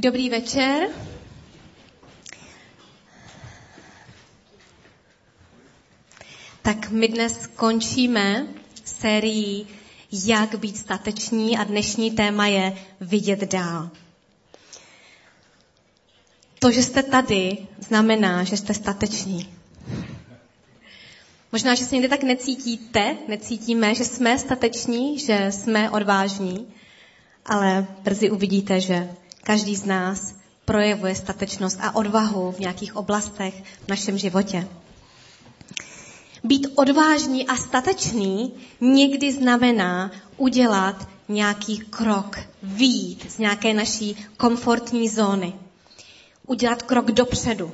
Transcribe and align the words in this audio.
Dobrý 0.00 0.30
večer. 0.30 0.88
Tak 6.62 6.90
my 6.90 7.08
dnes 7.08 7.46
končíme 7.56 8.46
sérii 8.84 9.66
Jak 10.12 10.54
být 10.58 10.76
stateční 10.76 11.58
a 11.58 11.64
dnešní 11.64 12.10
téma 12.10 12.46
je 12.46 12.76
Vidět 13.00 13.40
dál. 13.52 13.90
To, 16.58 16.70
že 16.70 16.82
jste 16.82 17.02
tady, 17.02 17.58
znamená, 17.88 18.44
že 18.44 18.56
jste 18.56 18.74
stateční. 18.74 19.54
Možná, 21.52 21.74
že 21.74 21.84
se 21.84 21.94
někdy 21.94 22.08
tak 22.08 22.22
necítíte, 22.22 23.16
necítíme, 23.28 23.94
že 23.94 24.04
jsme 24.04 24.38
stateční, 24.38 25.18
že 25.18 25.46
jsme 25.52 25.90
odvážní, 25.90 26.66
ale 27.46 27.86
brzy 28.02 28.30
uvidíte, 28.30 28.80
že 28.80 29.08
každý 29.42 29.76
z 29.76 29.84
nás 29.84 30.34
projevuje 30.64 31.14
statečnost 31.14 31.78
a 31.80 31.94
odvahu 31.94 32.52
v 32.52 32.58
nějakých 32.58 32.96
oblastech 32.96 33.54
v 33.84 33.88
našem 33.88 34.18
životě. 34.18 34.68
Být 36.44 36.66
odvážný 36.74 37.46
a 37.46 37.56
statečný 37.56 38.52
někdy 38.80 39.32
znamená 39.32 40.10
udělat 40.36 41.08
nějaký 41.28 41.78
krok, 41.78 42.38
výjít 42.62 43.32
z 43.32 43.38
nějaké 43.38 43.74
naší 43.74 44.16
komfortní 44.36 45.08
zóny. 45.08 45.52
Udělat 46.46 46.82
krok 46.82 47.10
dopředu. 47.10 47.72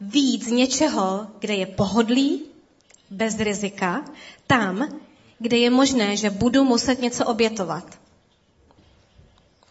Výjít 0.00 0.44
z 0.44 0.50
něčeho, 0.50 1.26
kde 1.38 1.54
je 1.54 1.66
pohodlí, 1.66 2.42
bez 3.10 3.38
rizika, 3.38 4.04
tam, 4.46 4.88
kde 5.38 5.56
je 5.56 5.70
možné, 5.70 6.16
že 6.16 6.30
budu 6.30 6.64
muset 6.64 7.00
něco 7.00 7.26
obětovat 7.26 8.05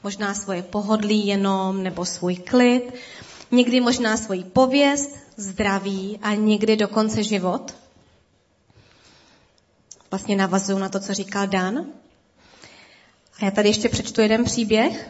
možná 0.05 0.33
svoje 0.33 0.61
pohodlí 0.61 1.27
jenom 1.27 1.83
nebo 1.83 2.05
svůj 2.05 2.35
klid, 2.35 2.93
někdy 3.51 3.81
možná 3.81 4.17
svoji 4.17 4.43
pověst, 4.43 5.17
zdraví 5.37 6.19
a 6.21 6.33
někdy 6.33 6.75
dokonce 6.75 7.23
život. 7.23 7.73
Vlastně 10.11 10.35
navazuju 10.35 10.77
na 10.77 10.89
to, 10.89 10.99
co 10.99 11.13
říkal 11.13 11.47
Dan. 11.47 11.85
A 13.39 13.45
já 13.45 13.51
tady 13.51 13.69
ještě 13.69 13.89
přečtu 13.89 14.21
jeden 14.21 14.43
příběh. 14.43 15.09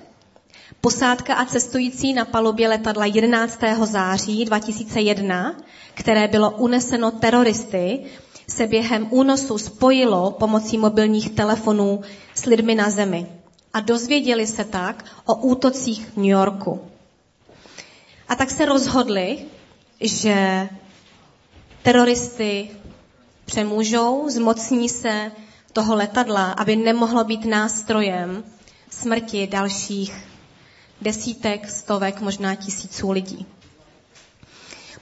Posádka 0.82 1.34
a 1.34 1.46
cestující 1.46 2.14
na 2.14 2.26
palubě 2.26 2.68
letadla 2.68 3.06
11. 3.06 3.60
září 3.84 4.46
2001, 4.46 5.56
které 5.94 6.28
bylo 6.28 6.52
uneseno 6.52 7.12
teroristy, 7.12 8.06
se 8.48 8.68
během 8.68 9.08
únosu 9.12 9.58
spojilo 9.58 10.32
pomocí 10.32 10.78
mobilních 10.78 11.30
telefonů 11.30 12.02
s 12.36 12.46
lidmi 12.46 12.76
na 12.76 12.90
zemi 12.90 13.28
a 13.76 13.80
dozvěděli 13.80 14.48
se 14.48 14.66
tak 14.66 15.06
o 15.26 15.36
útocích 15.36 16.08
v 16.08 16.18
New 16.18 16.26
Yorku. 16.26 16.92
A 18.28 18.36
tak 18.36 18.52
se 18.52 18.66
rozhodli, 18.66 19.46
že 20.02 20.70
teroristy 21.84 22.70
přemůžou, 23.46 24.30
zmocní 24.30 24.90
se 24.90 25.32
toho 25.74 25.96
letadla, 25.96 26.52
aby 26.52 26.76
nemohlo 26.76 27.24
být 27.24 27.46
nástrojem 27.46 28.44
smrti 28.90 29.48
dalších 29.48 30.26
desítek, 31.02 31.70
stovek, 31.70 32.22
možná 32.22 32.56
tisíců 32.56 33.12
lidí. 33.12 33.46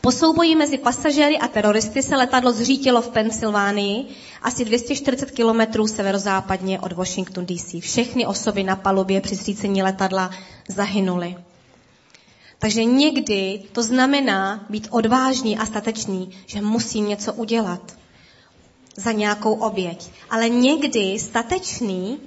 Po 0.06 0.12
souboji 0.12 0.56
mezi 0.56 0.78
pasažéry 0.78 1.40
a 1.40 1.48
teroristy 1.48 2.04
se 2.04 2.16
letadlo 2.16 2.52
zřítilo 2.52 3.02
v 3.02 3.10
Pensylvánii, 3.10 4.06
asi 4.42 4.66
240 4.66 5.32
kilometrů 5.32 5.88
severozápadně 5.88 6.80
od 6.80 6.92
Washington 6.92 7.46
DC. 7.46 7.76
Všechny 7.80 8.26
osoby 8.28 8.64
na 8.64 8.76
palubě 8.76 9.22
při 9.22 9.36
zřícení 9.36 9.84
letadla 9.84 10.32
zahynuly. 10.68 11.36
Takže 12.60 12.84
někdy 12.84 13.64
to 13.72 13.84
znamená 13.84 14.66
být 14.70 14.88
odvážný 14.92 15.58
a 15.58 15.66
statečný, 15.66 16.30
že 16.46 16.62
musím 16.62 17.08
něco 17.08 17.34
udělat 17.34 17.96
za 18.96 19.12
nějakou 19.12 19.54
oběť. 19.54 20.12
Ale 20.30 20.50
někdy 20.50 21.20
statečný 21.20 22.20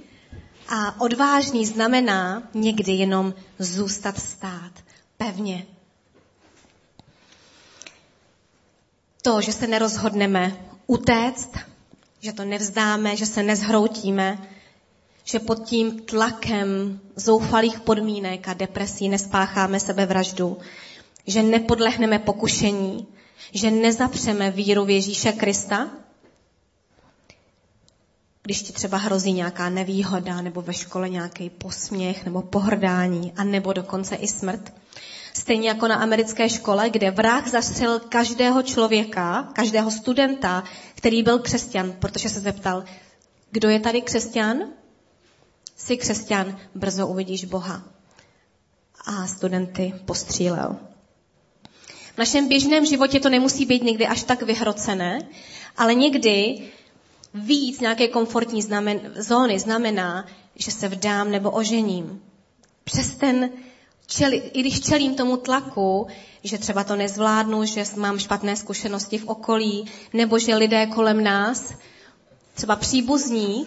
a 0.69 1.01
odvážný 1.01 1.67
znamená 1.67 2.43
někdy 2.55 2.93
jenom 2.93 3.35
zůstat 3.59 4.19
stát 4.19 4.73
pevně 5.17 5.67
to, 9.27 9.41
že 9.41 9.53
se 9.53 9.67
nerozhodneme 9.67 10.57
utéct, 10.87 11.51
že 12.21 12.33
to 12.33 12.45
nevzdáme, 12.45 13.17
že 13.17 13.27
se 13.27 13.43
nezhroutíme, 13.43 14.39
že 15.25 15.39
pod 15.39 15.65
tím 15.65 16.01
tlakem 16.01 17.01
zoufalých 17.17 17.81
podmínek 17.81 18.49
a 18.49 18.55
depresí 18.55 19.09
nespácháme 19.09 19.81
sebevraždu, 19.81 20.59
že 21.27 21.43
nepodlehneme 21.43 22.19
pokušení, 22.19 23.07
že 23.53 23.71
nezapřeme 23.71 24.51
víru 24.51 24.85
v 24.85 24.91
Ježíše 24.91 25.33
Krista, 25.33 25.91
když 28.43 28.63
ti 28.63 28.73
třeba 28.73 28.99
hrozí 28.99 29.33
nějaká 29.33 29.69
nevýhoda, 29.69 30.43
nebo 30.43 30.63
ve 30.63 30.73
škole 30.73 31.09
nějaký 31.09 31.51
posměch, 31.51 32.25
nebo 32.25 32.43
pohrdání, 32.43 33.33
a 33.37 33.45
nebo 33.45 33.73
dokonce 33.73 34.15
i 34.15 34.29
smrt. 34.29 34.73
Stejně 35.37 35.69
jako 35.69 35.89
na 35.89 35.95
americké 35.95 36.49
škole, 36.49 36.91
kde 36.91 37.11
vrah 37.11 37.49
zastřelil 37.49 38.01
každého 38.01 38.63
člověka, 38.63 39.49
každého 39.53 39.91
studenta, 39.91 40.65
který 40.95 41.23
byl 41.23 41.39
křesťan, 41.39 41.93
protože 41.93 42.29
se 42.29 42.41
zeptal, 42.41 42.85
kdo 43.51 43.69
je 43.69 43.81
tady 43.81 44.03
křesťan? 44.03 44.59
Jsi 45.77 45.97
křesťan, 45.97 46.59
brzo 46.75 47.07
uvidíš 47.07 47.45
Boha. 47.45 47.83
A 49.07 49.27
studenty 49.27 49.95
postřílel. 50.05 50.77
V 52.15 52.19
našem 52.19 52.49
běžném 52.49 52.87
životě 52.87 53.21
to 53.21 53.29
nemusí 53.29 53.67
být 53.67 53.83
někdy 53.83 54.07
až 54.07 54.23
tak 54.23 54.43
vyhrocené, 54.43 55.19
ale 55.77 55.95
někdy 55.95 56.63
víc 57.35 57.81
nějaké 57.81 58.09
komfortní 58.09 58.63
znamen, 58.63 59.13
zóny 59.17 59.59
znamená, 59.59 60.27
že 60.55 60.71
se 60.71 60.89
vdám 60.89 61.31
nebo 61.31 61.51
ožením. 61.51 62.23
Přes 62.85 63.15
ten 63.15 63.51
čeli, 64.07 64.37
i 64.37 64.61
když 64.61 64.81
čelím 64.81 65.15
tomu 65.15 65.37
tlaku, 65.37 66.07
že 66.43 66.59
třeba 66.59 66.85
to 66.85 66.97
nezvládnu, 66.97 67.65
že 67.65 67.85
mám 67.97 68.19
špatné 68.19 68.57
zkušenosti 68.57 69.19
v 69.19 69.29
okolí, 69.29 69.87
nebo 70.13 70.39
že 70.39 70.57
lidé 70.57 70.87
kolem 70.87 71.25
nás, 71.25 71.75
třeba 72.55 72.77
příbuzní, 72.77 73.67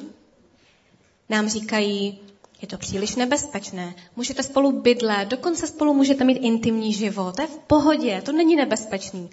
nám 1.29 1.49
říkají, 1.49 2.19
je 2.61 2.67
to 2.67 2.77
příliš 2.77 3.15
nebezpečné, 3.15 3.95
můžete 4.15 4.43
spolu 4.43 4.81
bydlet, 4.81 5.27
dokonce 5.27 5.67
spolu 5.67 5.93
můžete 5.93 6.23
mít 6.23 6.37
intimní 6.37 6.93
život, 6.93 7.35
to 7.35 7.41
je 7.41 7.47
v 7.47 7.57
pohodě, 7.57 8.21
to 8.25 8.31
není 8.31 8.55
nebezpečný. 8.55 9.29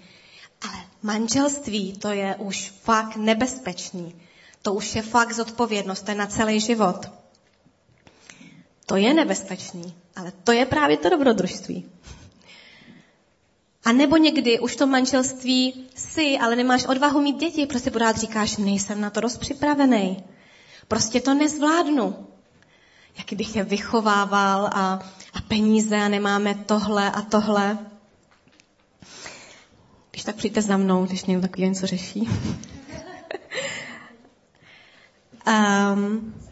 Ale 0.62 0.84
manželství, 1.02 1.92
to 1.92 2.08
je 2.08 2.36
už 2.36 2.72
fakt 2.82 3.16
nebezpečný. 3.16 4.14
To 4.62 4.74
už 4.74 4.94
je 4.94 5.02
fakt 5.02 5.32
zodpovědnost, 5.32 6.02
to 6.02 6.10
je 6.10 6.14
na 6.14 6.26
celý 6.26 6.60
život. 6.60 7.06
To 8.86 8.96
je 8.96 9.14
nebezpečný, 9.14 9.94
ale 10.16 10.32
to 10.44 10.52
je 10.52 10.66
právě 10.66 10.96
to 10.96 11.08
dobrodružství. 11.08 11.90
A 13.84 13.92
nebo 13.92 14.16
někdy 14.16 14.60
už 14.60 14.76
to 14.76 14.86
manželství 14.86 15.86
si, 15.94 16.38
ale 16.38 16.56
nemáš 16.56 16.84
odvahu 16.86 17.20
mít 17.20 17.40
děti, 17.40 17.66
prostě 17.66 17.90
pořád 17.90 18.16
říkáš, 18.16 18.56
nejsem 18.56 19.00
na 19.00 19.10
to 19.10 19.20
dost 19.20 19.36
připravený. 19.36 20.24
Prostě 20.88 21.20
to 21.20 21.34
nezvládnu. 21.34 22.26
Jak 23.18 23.32
bych 23.32 23.56
je 23.56 23.64
vychovával 23.64 24.66
a, 24.66 25.00
a 25.34 25.40
peníze 25.48 25.96
a 25.96 26.08
nemáme 26.08 26.54
tohle 26.54 27.10
a 27.10 27.22
tohle. 27.22 27.78
Když 30.10 30.24
tak 30.24 30.36
přijďte 30.36 30.62
za 30.62 30.76
mnou, 30.76 31.06
když 31.06 31.24
někdo 31.24 31.42
takový 31.42 31.68
něco 31.68 31.86
řeší. 31.86 32.28
um, 35.46 36.34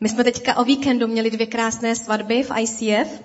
My 0.00 0.08
jsme 0.08 0.24
teďka 0.24 0.56
o 0.56 0.64
víkendu 0.64 1.06
měli 1.06 1.30
dvě 1.30 1.46
krásné 1.46 1.96
svatby 1.96 2.42
v 2.42 2.50
ICF. 2.60 3.22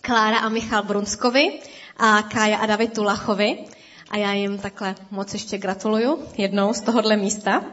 Klára 0.00 0.38
a 0.38 0.48
Michal 0.48 0.82
Brunskovi 0.82 1.60
a 1.96 2.22
Kája 2.22 2.58
a 2.58 2.66
David 2.66 2.92
Tulachovi. 2.92 3.64
A 4.10 4.16
já 4.16 4.32
jim 4.32 4.58
takhle 4.58 4.94
moc 5.10 5.32
ještě 5.32 5.58
gratuluju 5.58 6.18
jednou 6.36 6.72
z 6.72 6.80
tohohle 6.80 7.16
místa. 7.16 7.64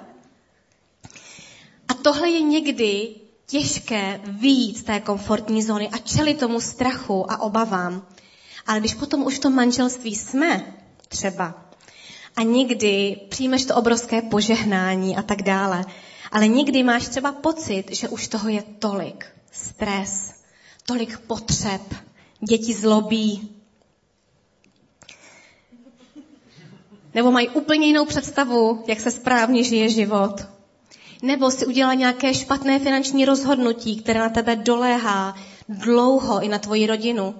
A 1.88 1.94
tohle 1.94 2.30
je 2.30 2.42
někdy 2.42 3.16
těžké 3.48 4.22
výjít 4.24 4.78
z 4.78 4.84
té 4.84 5.00
komfortní 5.00 5.64
zóny 5.64 5.90
a 5.90 5.98
čelit 5.98 6.40
tomu 6.40 6.62
strachu 6.62 7.32
a 7.32 7.42
obavám. 7.42 8.08
Ale 8.68 8.80
když 8.80 8.94
potom 8.94 9.26
už 9.26 9.36
v 9.36 9.40
tom 9.40 9.56
manželství 9.56 10.16
jsme, 10.16 10.74
třeba, 11.08 11.66
a 12.36 12.44
někdy 12.44 13.20
přijmeš 13.30 13.66
to 13.66 13.76
obrovské 13.76 14.22
požehnání 14.22 15.18
a 15.18 15.22
tak 15.22 15.42
dále, 15.42 15.86
ale 16.36 16.48
někdy 16.48 16.84
máš 16.84 17.08
třeba 17.08 17.32
pocit, 17.32 17.84
že 17.92 18.10
už 18.10 18.28
toho 18.28 18.50
je 18.50 18.64
tolik. 18.80 19.26
Stres, 19.52 20.34
tolik 20.86 21.20
potřeb, 21.20 21.82
děti 22.40 22.74
zlobí. 22.74 23.56
Nebo 27.14 27.32
mají 27.32 27.50
úplně 27.50 27.88
jinou 27.88 28.06
představu, 28.06 28.84
jak 28.88 29.00
se 29.00 29.12
správně 29.12 29.64
žije 29.64 29.90
život. 29.90 30.48
Nebo 31.22 31.52
si 31.52 31.66
udělala 31.66 31.94
nějaké 31.94 32.34
špatné 32.34 32.80
finanční 32.80 33.26
rozhodnutí, 33.26 34.02
které 34.02 34.20
na 34.20 34.30
tebe 34.30 34.56
doléhá 34.56 35.36
dlouho 35.70 36.42
i 36.42 36.48
na 36.48 36.60
tvoji 36.60 36.88
rodinu. 36.88 37.36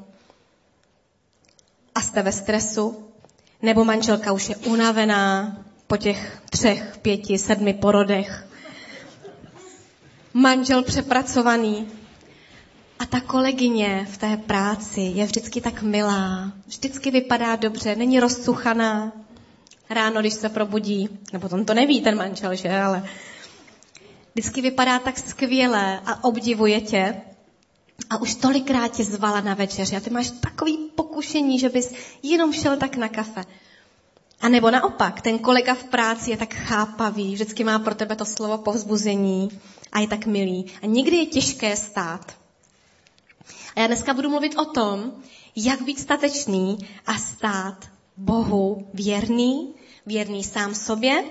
A 1.96 2.02
jste 2.02 2.22
ve 2.22 2.32
stresu. 2.32 3.06
Nebo 3.62 3.86
manželka 3.86 4.32
už 4.32 4.50
je 4.50 4.56
unavená 4.56 5.58
po 5.88 5.98
těch 5.98 6.42
třech, 6.50 6.98
pěti, 7.02 7.38
sedmi 7.38 7.74
porodech. 7.74 8.46
Manžel 10.38 10.84
přepracovaný. 10.84 11.88
A 13.00 13.06
ta 13.06 13.22
kolegyně 13.22 14.08
v 14.12 14.18
té 14.18 14.38
práci 14.38 15.02
je 15.02 15.26
vždycky 15.26 15.62
tak 15.62 15.82
milá, 15.82 16.52
vždycky 16.68 17.12
vypadá 17.12 17.56
dobře, 17.56 17.96
není 17.96 18.20
rozcuchaná. 18.20 19.12
Ráno, 19.90 20.22
když 20.22 20.34
se 20.34 20.50
probudí, 20.50 21.10
nebo 21.34 21.50
on 21.52 21.66
to 21.66 21.74
neví, 21.74 22.02
ten 22.02 22.18
manžel, 22.18 22.56
že, 22.56 22.70
ale 22.80 23.10
vždycky 24.34 24.62
vypadá 24.62 25.00
tak 25.00 25.18
skvěle 25.18 26.00
a 26.06 26.24
obdivuje 26.24 26.82
tě. 26.82 27.16
A 28.10 28.18
už 28.18 28.36
tolikrát 28.36 28.92
tě 28.92 29.04
zvala 29.04 29.42
na 29.42 29.54
večeři 29.54 29.96
a 29.96 30.00
ty 30.00 30.10
máš 30.10 30.32
takový 30.32 30.78
pokušení, 30.96 31.60
že 31.60 31.70
bys 31.70 31.94
jenom 32.24 32.54
šel 32.54 32.78
tak 32.78 32.96
na 32.96 33.10
kafe. 33.10 33.44
A 34.46 34.50
nebo 34.50 34.72
naopak, 34.72 35.22
ten 35.22 35.40
kolega 35.40 35.74
v 35.74 35.84
práci 35.84 36.32
je 36.32 36.38
tak 36.38 36.54
chápavý, 36.54 37.34
vždycky 37.34 37.64
má 37.64 37.80
pro 37.80 37.96
tebe 37.96 38.16
to 38.16 38.26
slovo 38.26 38.58
povzbuzení 38.58 39.50
a 39.92 40.00
je 40.00 40.08
tak 40.08 40.26
milý. 40.26 40.66
A 40.82 40.86
někdy 40.86 41.16
je 41.18 41.26
těžké 41.26 41.76
stát. 41.76 42.38
A 43.76 43.80
já 43.80 43.88
dneska 43.88 44.14
budu 44.14 44.30
mluvit 44.30 44.58
o 44.58 44.66
tom, 44.66 45.12
jak 45.56 45.82
být 45.82 46.00
statečný 46.00 46.78
a 47.06 47.18
stát 47.18 47.86
Bohu 48.18 48.88
věrný, 48.94 49.74
věrný 50.06 50.44
sám 50.44 50.76
sobě 50.76 51.24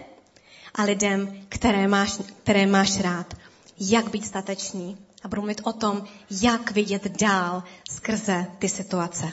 a 0.75 0.83
lidem, 0.83 1.39
které 1.49 1.89
máš, 1.89 2.19
které 2.43 2.67
máš 2.67 3.01
rád. 3.01 3.35
Jak 3.81 4.11
být 4.11 4.27
statečný. 4.27 4.97
A 5.23 5.29
budu 5.29 5.41
mluvit 5.41 5.61
o 5.65 5.73
tom, 5.73 6.05
jak 6.43 6.71
vidět 6.71 7.09
dál 7.21 7.63
skrze 7.91 8.47
ty 8.59 8.69
situace. 8.69 9.33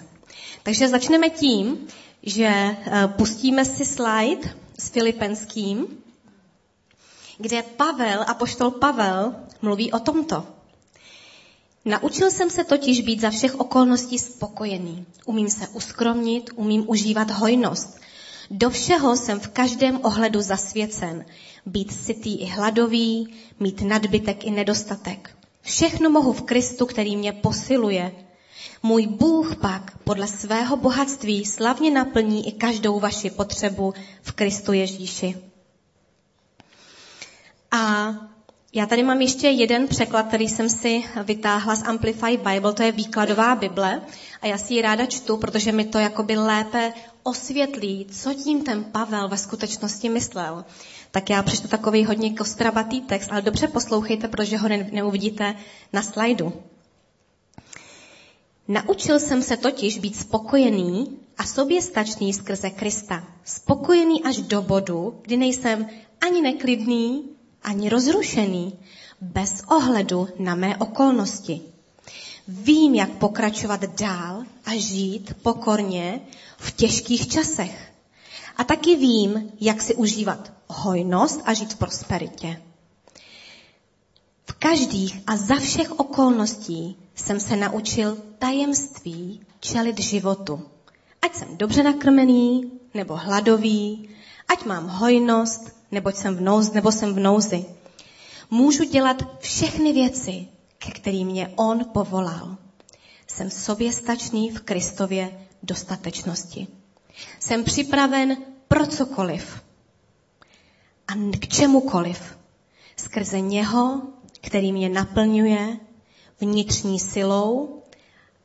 Takže 0.64 0.88
začneme 0.88 1.30
tím, 1.30 1.88
že 2.24 2.46
eh, 2.46 3.08
pustíme 3.08 3.66
si 3.66 3.86
slide 3.86 4.56
s 4.78 4.90
Filipenským, 4.90 5.88
kde 7.38 7.64
Pavel, 7.64 8.26
apoštol 8.28 8.72
Pavel, 8.72 9.36
mluví 9.62 9.92
o 9.92 10.00
tomto. 10.00 10.48
Naučil 11.86 12.32
jsem 12.32 12.50
se 12.50 12.64
totiž 12.64 13.02
být 13.02 13.22
za 13.22 13.30
všech 13.30 13.60
okolností 13.60 14.20
spokojený. 14.20 15.06
Umím 15.26 15.50
se 15.50 15.68
uskromnit, 15.68 16.50
umím 16.56 16.84
užívat 16.88 17.32
hojnost. 17.32 18.00
Do 18.52 18.70
všeho 18.70 19.18
jsem 19.18 19.40
v 19.40 19.48
každém 19.48 20.00
ohledu 20.04 20.42
zasvěcen. 20.42 21.26
Být 21.66 21.92
sytý 21.92 22.42
i 22.42 22.46
hladový, 22.46 23.34
mít 23.60 23.82
nadbytek 23.82 24.44
i 24.46 24.52
nedostatek. 24.52 25.38
Všechno 25.62 26.10
mohu 26.10 26.34
v 26.34 26.42
Kristu, 26.42 26.86
který 26.86 27.18
mě 27.18 27.34
posiluje. 27.34 28.12
Můj 28.84 29.08
Bůh 29.08 29.56
pak 29.56 29.98
podle 29.98 30.28
svého 30.28 30.78
bohatství 30.78 31.46
slavně 31.46 31.92
naplní 31.92 32.48
i 32.48 32.52
každou 32.52 33.00
vaši 33.00 33.30
potřebu 33.30 33.94
v 34.22 34.32
Kristu 34.32 34.74
Ježíši. 34.74 35.38
A 37.72 38.14
já 38.74 38.86
tady 38.86 39.04
mám 39.04 39.22
ještě 39.22 39.48
jeden 39.48 39.88
překlad, 39.88 40.28
který 40.28 40.50
jsem 40.50 40.70
si 40.70 41.04
vytáhla 41.24 41.76
z 41.76 41.84
Amplify 41.84 42.38
Bible, 42.38 42.74
to 42.74 42.84
je 42.84 42.92
výkladová 42.92 43.56
Bible 43.56 44.02
a 44.42 44.48
já 44.48 44.58
si 44.58 44.74
ji 44.74 44.82
ráda 44.82 45.06
čtu, 45.06 45.38
protože 45.38 45.72
mi 45.72 45.86
to 45.86 46.00
jakoby 46.00 46.38
lépe 46.38 46.94
osvětlí, 47.24 48.08
co 48.12 48.34
tím 48.34 48.64
ten 48.64 48.84
Pavel 48.84 49.28
ve 49.28 49.38
skutečnosti 49.38 50.10
myslel. 50.10 50.66
Tak 51.12 51.30
já 51.30 51.44
přečtu 51.44 51.68
takový 51.68 52.06
hodně 52.06 52.34
kostrabatý 52.34 53.02
text, 53.02 53.32
ale 53.32 53.42
dobře 53.42 53.68
poslouchejte, 53.68 54.28
protože 54.28 54.58
ho 54.58 54.68
neuvidíte 54.92 55.56
na 55.94 56.02
slajdu. 56.02 56.54
Naučil 58.68 59.20
jsem 59.20 59.44
se 59.44 59.58
totiž 59.58 60.00
být 60.00 60.16
spokojený 60.16 61.20
a 61.38 61.44
soběstačný 61.44 62.34
skrze 62.34 62.70
Krista. 62.70 63.24
Spokojený 63.44 64.24
až 64.24 64.38
do 64.38 64.62
bodu, 64.62 65.20
kdy 65.22 65.38
nejsem 65.38 65.90
ani 66.22 66.42
neklidný, 66.42 67.30
ani 67.64 67.90
rozrušený, 67.90 68.80
bez 69.22 69.64
ohledu 69.68 70.28
na 70.40 70.56
mé 70.56 70.78
okolnosti. 70.78 71.62
Vím, 72.48 72.96
jak 72.96 73.10
pokračovat 73.10 73.86
dál 74.02 74.44
a 74.66 74.76
žít 74.76 75.34
pokorně 75.42 76.22
v 76.58 76.72
těžkých 76.72 77.28
časech. 77.28 77.92
A 78.58 78.64
taky 78.64 78.96
vím, 78.96 79.52
jak 79.62 79.82
si 79.82 79.96
užívat 79.96 80.54
hojnost 80.68 81.42
a 81.46 81.54
žít 81.54 81.74
v 81.74 81.78
prosperitě. 81.78 82.62
Každých 84.62 85.22
a 85.28 85.38
za 85.38 85.56
všech 85.56 85.92
okolností 86.00 86.98
jsem 87.16 87.40
se 87.40 87.56
naučil 87.56 88.18
tajemství 88.40 89.42
čelit 89.60 90.00
životu. 90.00 90.62
Ať 91.22 91.36
jsem 91.36 91.58
dobře 91.58 91.84
nakrmený 91.84 92.72
nebo 92.94 93.16
hladový, 93.16 94.10
ať 94.48 94.66
mám 94.66 94.88
hojnost 94.88 95.82
neboť 95.92 96.16
jsem 96.16 96.36
v 96.36 96.42
nouzi, 96.42 96.72
nebo 96.74 96.92
jsem 96.92 97.14
v 97.14 97.20
nouzi. 97.20 97.66
Můžu 98.52 98.84
dělat 98.84 99.40
všechny 99.40 99.94
věci, 99.94 100.48
ke 100.78 100.92
kterým 100.92 101.28
mě 101.28 101.54
On 101.56 101.86
povolal. 101.94 102.58
Jsem 103.28 103.50
soběstačný 103.50 104.52
v 104.52 104.62
Kristově 104.62 105.48
dostatečnosti. 105.64 106.68
Jsem 107.40 107.64
připraven 107.64 108.38
pro 108.68 108.88
cokoliv 108.88 109.62
a 111.08 111.14
k 111.40 111.48
čemukoliv. 111.48 112.38
Skrze 112.98 113.40
něho, 113.40 114.02
který 114.42 114.74
mě 114.74 114.90
naplňuje 114.90 115.78
vnitřní 116.40 117.00
silou 117.00 117.82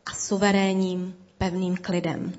a 0.06 0.14
suverénním 0.14 1.16
pevným 1.38 1.76
klidem. 1.76 2.32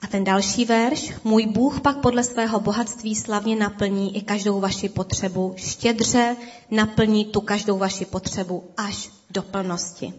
A 0.00 0.06
ten 0.06 0.24
další 0.24 0.64
verš, 0.64 1.12
můj 1.24 1.46
Bůh 1.46 1.80
pak 1.80 2.00
podle 2.00 2.24
svého 2.24 2.60
bohatství 2.60 3.14
slavně 3.14 3.56
naplní 3.56 4.16
i 4.16 4.22
každou 4.22 4.60
vaši 4.60 4.88
potřebu, 4.88 5.54
štědře 5.56 6.36
naplní 6.70 7.24
tu 7.24 7.40
každou 7.40 7.78
vaši 7.78 8.04
potřebu 8.04 8.64
až 8.76 9.10
do 9.30 9.42
plnosti. 9.42 10.14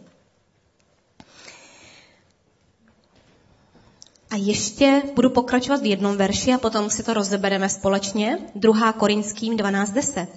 A 4.29 4.35
ještě 4.35 5.03
budu 5.15 5.29
pokračovat 5.29 5.81
v 5.81 5.85
jednom 5.85 6.17
verši 6.17 6.53
a 6.53 6.57
potom 6.57 6.89
si 6.89 7.03
to 7.03 7.13
rozebereme 7.13 7.69
společně. 7.69 8.39
2. 8.55 8.93
Korinským 8.93 9.57
12.10. 9.57 10.27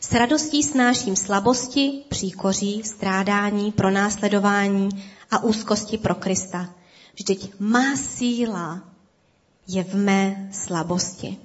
S 0.00 0.12
radostí 0.12 0.62
snáším 0.62 1.16
slabosti, 1.16 2.04
příkoří, 2.08 2.82
strádání, 2.82 3.72
pronásledování 3.72 4.88
a 5.30 5.42
úzkosti 5.42 5.98
pro 5.98 6.14
Krista. 6.14 6.74
Vždyť 7.14 7.52
má 7.58 7.96
síla 7.96 8.82
je 9.68 9.84
v 9.84 9.94
mé 9.94 10.48
slabosti. 10.52 11.36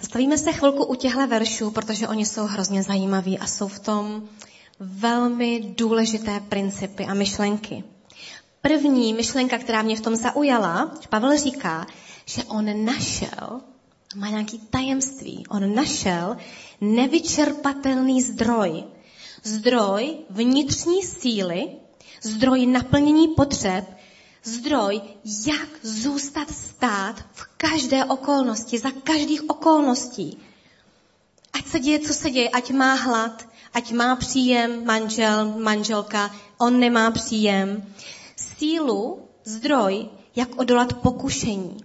Zastavíme 0.00 0.38
se 0.38 0.52
chvilku 0.52 0.84
u 0.84 0.94
těchto 0.94 1.26
veršů, 1.26 1.70
protože 1.70 2.08
oni 2.08 2.26
jsou 2.26 2.46
hrozně 2.46 2.82
zajímaví 2.82 3.38
a 3.38 3.46
jsou 3.46 3.68
v 3.68 3.78
tom 3.78 4.28
velmi 4.80 5.74
důležité 5.76 6.40
principy 6.40 7.04
a 7.04 7.14
myšlenky. 7.14 7.84
První 8.62 9.14
myšlenka, 9.14 9.58
která 9.58 9.82
mě 9.82 9.96
v 9.96 10.00
tom 10.00 10.16
zaujala, 10.16 10.94
Pavel 11.08 11.38
říká, 11.38 11.86
že 12.26 12.44
on 12.44 12.84
našel, 12.84 13.60
má 14.16 14.28
nějaký 14.28 14.58
tajemství, 14.58 15.44
on 15.48 15.74
našel 15.74 16.36
nevyčerpatelný 16.80 18.22
zdroj. 18.22 18.84
Zdroj 19.44 20.16
vnitřní 20.30 21.02
síly, 21.02 21.68
zdroj 22.22 22.66
naplnění 22.66 23.28
potřeb, 23.28 23.98
zdroj, 24.44 25.00
jak 25.46 25.68
zůstat 25.82 26.50
stát 26.50 27.24
v 27.32 27.44
každé 27.56 28.04
okolnosti, 28.04 28.78
za 28.78 28.90
každých 28.90 29.50
okolností. 29.50 30.38
Ať 31.52 31.66
se 31.66 31.80
děje, 31.80 31.98
co 31.98 32.14
se 32.14 32.30
děje, 32.30 32.48
ať 32.48 32.70
má 32.70 32.94
hlad, 32.94 33.48
ať 33.74 33.92
má 33.92 34.16
příjem 34.16 34.84
manžel, 34.84 35.54
manželka, 35.58 36.34
on 36.58 36.80
nemá 36.80 37.10
příjem. 37.10 37.94
Sílu, 38.58 39.28
zdroj, 39.44 40.08
jak 40.36 40.60
odolat 40.60 40.92
pokušení. 40.92 41.76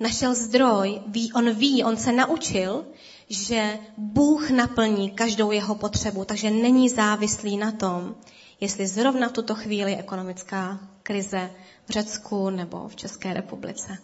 Našel 0.00 0.34
zdroj, 0.34 1.00
ví, 1.06 1.32
on 1.32 1.50
ví, 1.50 1.84
on 1.84 1.96
se 1.96 2.12
naučil, 2.12 2.84
že 3.28 3.78
Bůh 3.96 4.50
naplní 4.50 5.10
každou 5.10 5.50
jeho 5.50 5.74
potřebu, 5.74 6.24
takže 6.24 6.50
není 6.50 6.88
závislý 6.88 7.56
na 7.56 7.72
tom, 7.72 8.14
jestli 8.60 8.86
zrovna 8.86 9.28
v 9.28 9.32
tuto 9.32 9.54
chvíli 9.54 9.90
je 9.90 9.98
ekonomická 9.98 10.80
krize 11.02 11.50
v 11.86 11.90
Řecku 11.90 12.50
nebo 12.50 12.88
v 12.88 12.96
České 12.96 13.34
republice. 13.34 13.98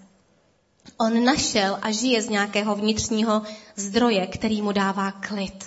On 1.00 1.24
našel 1.24 1.78
a 1.82 1.90
žije 1.90 2.22
z 2.22 2.28
nějakého 2.28 2.74
vnitřního 2.74 3.42
zdroje, 3.76 4.26
který 4.26 4.62
mu 4.62 4.72
dává 4.72 5.12
klid 5.12 5.64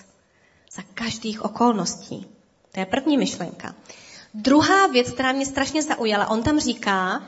za 0.71 0.81
každých 0.93 1.45
okolností. 1.45 2.27
To 2.71 2.79
je 2.79 2.85
první 2.85 3.17
myšlenka. 3.17 3.75
Druhá 4.37 4.87
věc, 4.87 5.11
která 5.11 5.31
mě 5.31 5.45
strašně 5.45 5.83
zaujala, 5.83 6.29
on 6.29 6.43
tam 6.43 6.59
říká, 6.59 7.23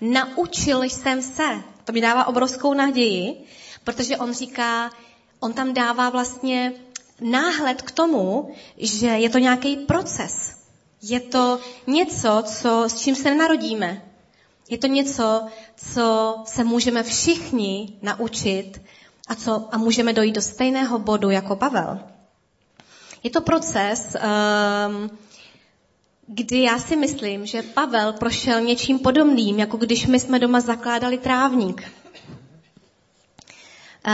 naučil 0.00 0.82
jsem 0.82 1.22
se. 1.22 1.62
To 1.84 1.92
mi 1.92 2.00
dává 2.00 2.26
obrovskou 2.26 2.74
naději, 2.74 3.44
protože 3.84 4.16
on 4.16 4.34
říká, 4.34 4.90
on 5.40 5.52
tam 5.52 5.74
dává 5.74 6.10
vlastně 6.10 6.72
náhled 7.20 7.82
k 7.82 7.90
tomu, 7.90 8.54
že 8.78 9.06
je 9.06 9.30
to 9.30 9.38
nějaký 9.38 9.76
proces. 9.76 10.56
Je 11.02 11.20
to 11.20 11.58
něco, 11.86 12.42
co, 12.46 12.84
s 12.88 13.00
čím 13.00 13.14
se 13.14 13.34
narodíme. 13.34 14.02
Je 14.68 14.78
to 14.78 14.86
něco, 14.86 15.48
co 15.76 16.36
se 16.46 16.64
můžeme 16.64 17.02
všichni 17.02 17.98
naučit 18.02 18.82
a, 19.28 19.34
co, 19.34 19.68
a 19.72 19.78
můžeme 19.78 20.12
dojít 20.12 20.32
do 20.32 20.42
stejného 20.42 20.98
bodu 20.98 21.30
jako 21.30 21.56
Pavel. 21.56 22.00
Je 23.22 23.30
to 23.30 23.40
proces, 23.40 24.16
um, 24.16 25.10
kdy 26.26 26.62
já 26.62 26.78
si 26.78 26.96
myslím, 26.96 27.46
že 27.46 27.62
Pavel 27.62 28.12
prošel 28.12 28.60
něčím 28.60 28.98
podobným, 28.98 29.58
jako 29.58 29.76
když 29.76 30.06
my 30.06 30.20
jsme 30.20 30.38
doma 30.38 30.60
zakládali 30.60 31.18
trávník. 31.18 31.82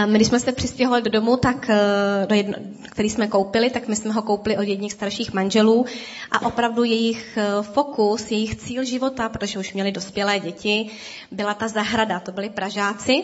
My, 0.07 0.19
když 0.19 0.29
jsme 0.29 0.41
se 0.41 0.53
přistěhovali 0.53 1.03
do 1.03 1.11
domu, 1.11 1.37
tak, 1.37 1.71
eh, 1.71 2.27
do 2.27 2.35
jedno, 2.35 2.55
který 2.91 3.11
jsme 3.11 3.27
koupili, 3.29 3.71
tak 3.71 3.89
my 3.89 3.97
jsme 3.97 4.13
ho 4.13 4.23
koupili 4.23 4.57
od 4.57 4.63
jedních 4.63 4.93
starších 4.93 5.33
manželů 5.33 5.87
a 6.31 6.47
opravdu 6.47 6.85
jejich 6.85 7.37
eh, 7.37 7.63
fokus, 7.63 8.31
jejich 8.31 8.57
cíl 8.57 8.85
života, 8.85 9.29
protože 9.29 9.59
už 9.59 9.73
měli 9.73 9.93
dospělé 9.93 10.39
děti, 10.39 10.91
byla 11.31 11.55
ta 11.55 11.69
zahrada, 11.69 12.21
to 12.21 12.33
byli 12.33 12.51
Pražáci 12.51 13.23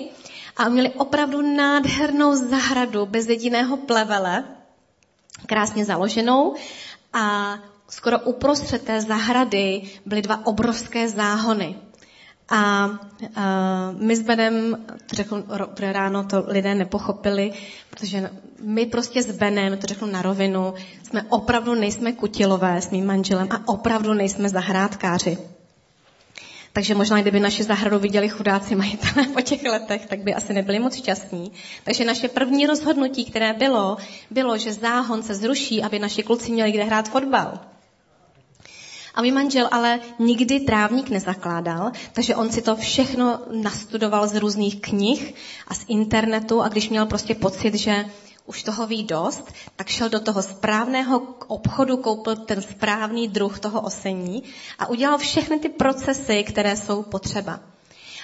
a 0.56 0.68
měli 0.68 0.90
opravdu 0.90 1.42
nádhernou 1.42 2.36
zahradu 2.36 3.06
bez 3.06 3.28
jediného 3.28 3.76
plevele, 3.76 4.44
krásně 5.46 5.84
založenou 5.84 6.54
a 7.12 7.58
skoro 7.88 8.18
uprostřed 8.18 8.82
té 8.82 9.00
zahrady 9.00 9.82
byly 10.06 10.22
dva 10.22 10.46
obrovské 10.46 11.08
záhony. 11.08 11.76
A, 12.48 12.56
a 12.56 13.90
my 13.98 14.16
s 14.16 14.22
Benem, 14.22 14.84
to 15.06 15.16
řeknu 15.16 15.44
ráno, 15.78 16.24
to 16.24 16.44
lidé 16.46 16.74
nepochopili, 16.74 17.52
protože 17.90 18.30
my 18.62 18.86
prostě 18.86 19.22
s 19.22 19.30
Benem, 19.32 19.78
to 19.78 19.86
řeknu 19.86 20.08
na 20.08 20.22
rovinu, 20.22 20.74
jsme 21.02 21.22
opravdu 21.28 21.74
nejsme 21.74 22.12
kutilové 22.12 22.82
s 22.82 22.90
mým 22.90 23.06
manželem 23.06 23.48
a 23.50 23.68
opravdu 23.68 24.14
nejsme 24.14 24.48
zahrádkáři. 24.48 25.38
Takže 26.72 26.94
možná, 26.94 27.22
kdyby 27.22 27.40
naši 27.40 27.62
zahradu 27.62 27.98
viděli 27.98 28.28
chudáci 28.28 28.74
majitelé 28.76 29.26
po 29.26 29.40
těch 29.40 29.62
letech, 29.62 30.06
tak 30.06 30.18
by 30.20 30.34
asi 30.34 30.52
nebyli 30.52 30.78
moc 30.78 30.96
šťastní. 30.96 31.52
Takže 31.84 32.04
naše 32.04 32.28
první 32.28 32.66
rozhodnutí, 32.66 33.24
které 33.24 33.52
bylo, 33.52 33.96
bylo, 34.30 34.58
že 34.58 34.72
záhon 34.72 35.22
se 35.22 35.34
zruší, 35.34 35.82
aby 35.82 35.98
naši 35.98 36.22
kluci 36.22 36.52
měli 36.52 36.72
kde 36.72 36.84
hrát 36.84 37.08
fotbal. 37.08 37.58
A 39.14 39.20
můj 39.22 39.30
manžel 39.30 39.68
ale 39.70 40.00
nikdy 40.18 40.60
trávník 40.60 41.10
nezakládal, 41.10 41.92
takže 42.12 42.36
on 42.36 42.52
si 42.52 42.62
to 42.62 42.76
všechno 42.76 43.40
nastudoval 43.50 44.28
z 44.28 44.34
různých 44.34 44.80
knih 44.80 45.34
a 45.68 45.74
z 45.74 45.84
internetu 45.88 46.62
a 46.62 46.68
když 46.68 46.88
měl 46.88 47.06
prostě 47.06 47.34
pocit, 47.34 47.74
že 47.74 48.06
už 48.46 48.62
toho 48.62 48.86
ví 48.86 49.02
dost, 49.02 49.52
tak 49.76 49.88
šel 49.88 50.08
do 50.08 50.20
toho 50.20 50.42
správného 50.42 51.22
obchodu, 51.46 51.96
koupil 51.96 52.36
ten 52.36 52.62
správný 52.62 53.28
druh 53.28 53.60
toho 53.60 53.80
osení 53.80 54.42
a 54.78 54.86
udělal 54.86 55.18
všechny 55.18 55.58
ty 55.58 55.68
procesy, 55.68 56.44
které 56.44 56.76
jsou 56.76 57.02
potřeba. 57.02 57.60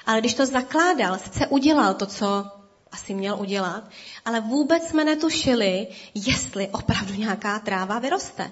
Ale 0.07 0.21
když 0.21 0.35
to 0.35 0.47
zakládal, 0.47 1.19
sice 1.19 1.47
udělal 1.47 1.95
to, 1.95 2.07
co 2.07 2.45
asi 2.93 3.15
měl 3.15 3.37
udělat, 3.41 3.85
ale 4.25 4.41
vůbec 4.41 4.89
jsme 4.89 5.05
netušili, 5.05 5.87
jestli 6.15 6.69
opravdu 6.69 7.15
nějaká 7.15 7.59
tráva 7.59 7.99
vyroste. 7.99 8.51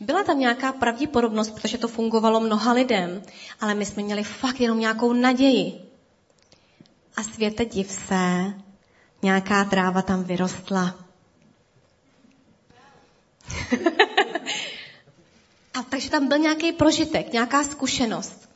Byla 0.00 0.22
tam 0.24 0.38
nějaká 0.38 0.72
pravděpodobnost, 0.72 1.50
protože 1.50 1.78
to 1.78 1.88
fungovalo 1.88 2.40
mnoha 2.40 2.72
lidem, 2.72 3.22
ale 3.60 3.74
my 3.74 3.86
jsme 3.86 4.02
měli 4.02 4.22
fakt 4.24 4.60
jenom 4.60 4.80
nějakou 4.80 5.12
naději. 5.12 5.80
A 7.16 7.22
světe 7.22 7.64
div 7.64 7.90
se, 7.90 8.54
nějaká 9.22 9.64
tráva 9.64 10.02
tam 10.02 10.24
vyrostla. 10.24 10.94
a 15.74 15.82
takže 15.88 16.10
tam 16.10 16.28
byl 16.28 16.38
nějaký 16.38 16.72
prožitek, 16.72 17.32
nějaká 17.32 17.64
zkušenost. 17.64 18.48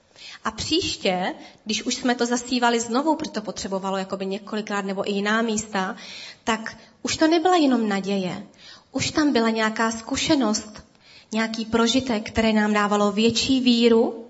A 0.44 0.50
příště, 0.50 1.34
když 1.64 1.82
už 1.82 1.94
jsme 1.94 2.14
to 2.14 2.26
zasívali 2.26 2.80
znovu, 2.80 3.16
protože 3.16 3.30
to 3.30 3.42
potřebovalo 3.42 3.96
jakoby 3.96 4.26
několikrát 4.26 4.84
nebo 4.84 5.08
i 5.10 5.12
jiná 5.12 5.42
místa, 5.42 5.96
tak 6.44 6.76
už 7.02 7.16
to 7.16 7.28
nebyla 7.28 7.56
jenom 7.56 7.88
naděje. 7.88 8.46
Už 8.92 9.10
tam 9.10 9.32
byla 9.32 9.50
nějaká 9.50 9.90
zkušenost, 9.90 10.84
nějaký 11.32 11.64
prožitek, 11.64 12.30
které 12.30 12.52
nám 12.52 12.72
dávalo 12.72 13.12
větší 13.12 13.60
víru. 13.60 14.26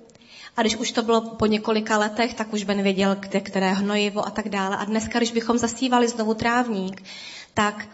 A 0.56 0.60
když 0.60 0.76
už 0.76 0.92
to 0.92 1.02
bylo 1.02 1.20
po 1.20 1.46
několika 1.46 1.98
letech, 1.98 2.34
tak 2.34 2.52
už 2.52 2.64
Ben 2.64 2.82
věděl, 2.82 3.16
kde 3.20 3.40
které 3.40 3.72
hnojivo 3.72 4.26
a 4.26 4.30
tak 4.30 4.48
dále. 4.48 4.76
A 4.76 4.84
dneska, 4.84 5.18
když 5.18 5.32
bychom 5.32 5.58
zasívali 5.58 6.08
znovu 6.08 6.34
trávník, 6.34 7.02
tak 7.54 7.88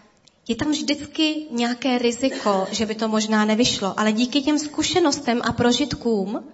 je 0.48 0.56
tam 0.56 0.70
vždycky 0.70 1.46
nějaké 1.50 1.98
riziko, 1.98 2.66
že 2.70 2.86
by 2.86 2.94
to 2.94 3.08
možná 3.08 3.44
nevyšlo. 3.44 4.00
Ale 4.00 4.12
díky 4.12 4.42
těm 4.42 4.58
zkušenostem 4.58 5.40
a 5.44 5.52
prožitkům 5.52 6.44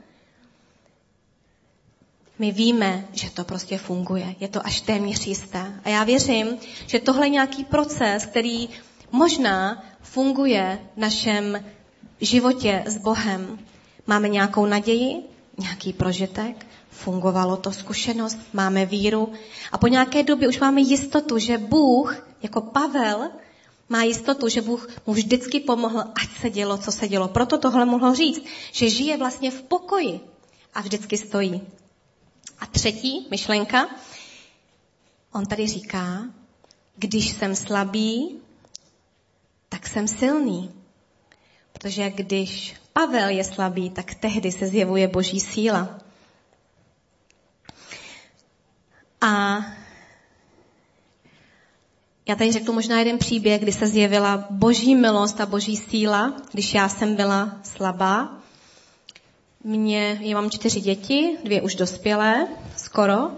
my 2.39 2.53
víme, 2.53 3.05
že 3.13 3.31
to 3.31 3.45
prostě 3.45 3.79
funguje. 3.79 4.35
Je 4.41 4.49
to 4.49 4.67
až 4.67 4.81
téměř 4.81 5.27
jisté. 5.27 5.81
A 5.85 5.89
já 5.89 6.05
věřím, 6.05 6.59
že 6.87 6.99
tohle 6.99 7.27
je 7.27 7.31
nějaký 7.31 7.65
proces, 7.65 8.27
který 8.27 8.69
možná 9.13 9.85
funguje 10.01 10.79
v 10.97 11.01
našem 11.01 11.65
životě 12.23 12.85
s 12.87 12.99
Bohem 12.99 13.59
máme 14.07 14.29
nějakou 14.29 14.67
naději, 14.67 15.23
nějaký 15.59 15.93
prožitek, 15.93 16.67
fungovalo 16.91 17.57
to 17.57 17.73
zkušenost, 17.73 18.39
máme 18.53 18.87
víru 18.87 19.33
a 19.73 19.79
po 19.79 19.87
nějaké 19.87 20.23
době 20.23 20.49
už 20.49 20.61
máme 20.61 20.81
jistotu, 20.81 21.39
že 21.39 21.59
Bůh, 21.59 22.27
jako 22.43 22.61
Pavel, 22.61 23.31
má 23.89 24.03
jistotu, 24.03 24.49
že 24.49 24.63
Bůh 24.63 24.89
mu 25.07 25.15
vždycky 25.15 25.61
pomohl, 25.61 26.01
ať 26.01 26.41
se 26.41 26.51
dělo, 26.51 26.79
co 26.79 26.93
se 26.93 27.09
dělo. 27.09 27.29
Proto 27.29 27.59
tohle 27.59 27.85
mohl 27.85 28.15
říct, 28.15 28.45
že 28.73 28.91
žije 28.91 29.17
vlastně 29.17 29.51
v 29.51 29.63
pokoji 29.63 30.21
a 30.75 30.81
vždycky 30.81 31.19
stojí. 31.19 31.63
A 32.59 32.67
třetí 32.67 33.27
myšlenka, 33.31 33.89
on 35.33 35.47
tady 35.47 35.67
říká, 35.67 36.25
když 36.97 37.31
jsem 37.33 37.57
slabý, 37.57 38.39
tak 39.69 39.87
jsem 39.87 40.09
silný. 40.09 40.82
Protože 41.83 42.11
když 42.11 42.75
Pavel 42.93 43.29
je 43.29 43.45
slabý, 43.45 43.91
tak 43.91 44.15
tehdy 44.15 44.53
se 44.53 44.67
zjevuje 44.67 45.09
boží 45.09 45.41
síla. 45.41 45.99
A 49.21 49.59
já 52.29 52.35
tady 52.37 52.53
řeknu 52.53 52.73
možná 52.73 52.99
jeden 52.99 53.19
příběh, 53.19 53.61
kdy 53.61 53.73
se 53.73 53.87
zjevila 53.87 54.47
boží 54.51 54.95
milost 54.95 55.41
a 55.41 55.47
boží 55.47 55.77
síla, 55.77 56.37
když 56.53 56.75
já 56.75 56.89
jsem 56.89 57.17
byla 57.17 57.61
slabá. 57.63 58.39
Mě, 59.65 60.19
já 60.21 60.41
mám 60.41 60.51
čtyři 60.51 60.81
děti, 60.81 61.39
dvě 61.45 61.63
už 61.63 61.75
dospělé, 61.75 62.47
skoro. 62.77 63.31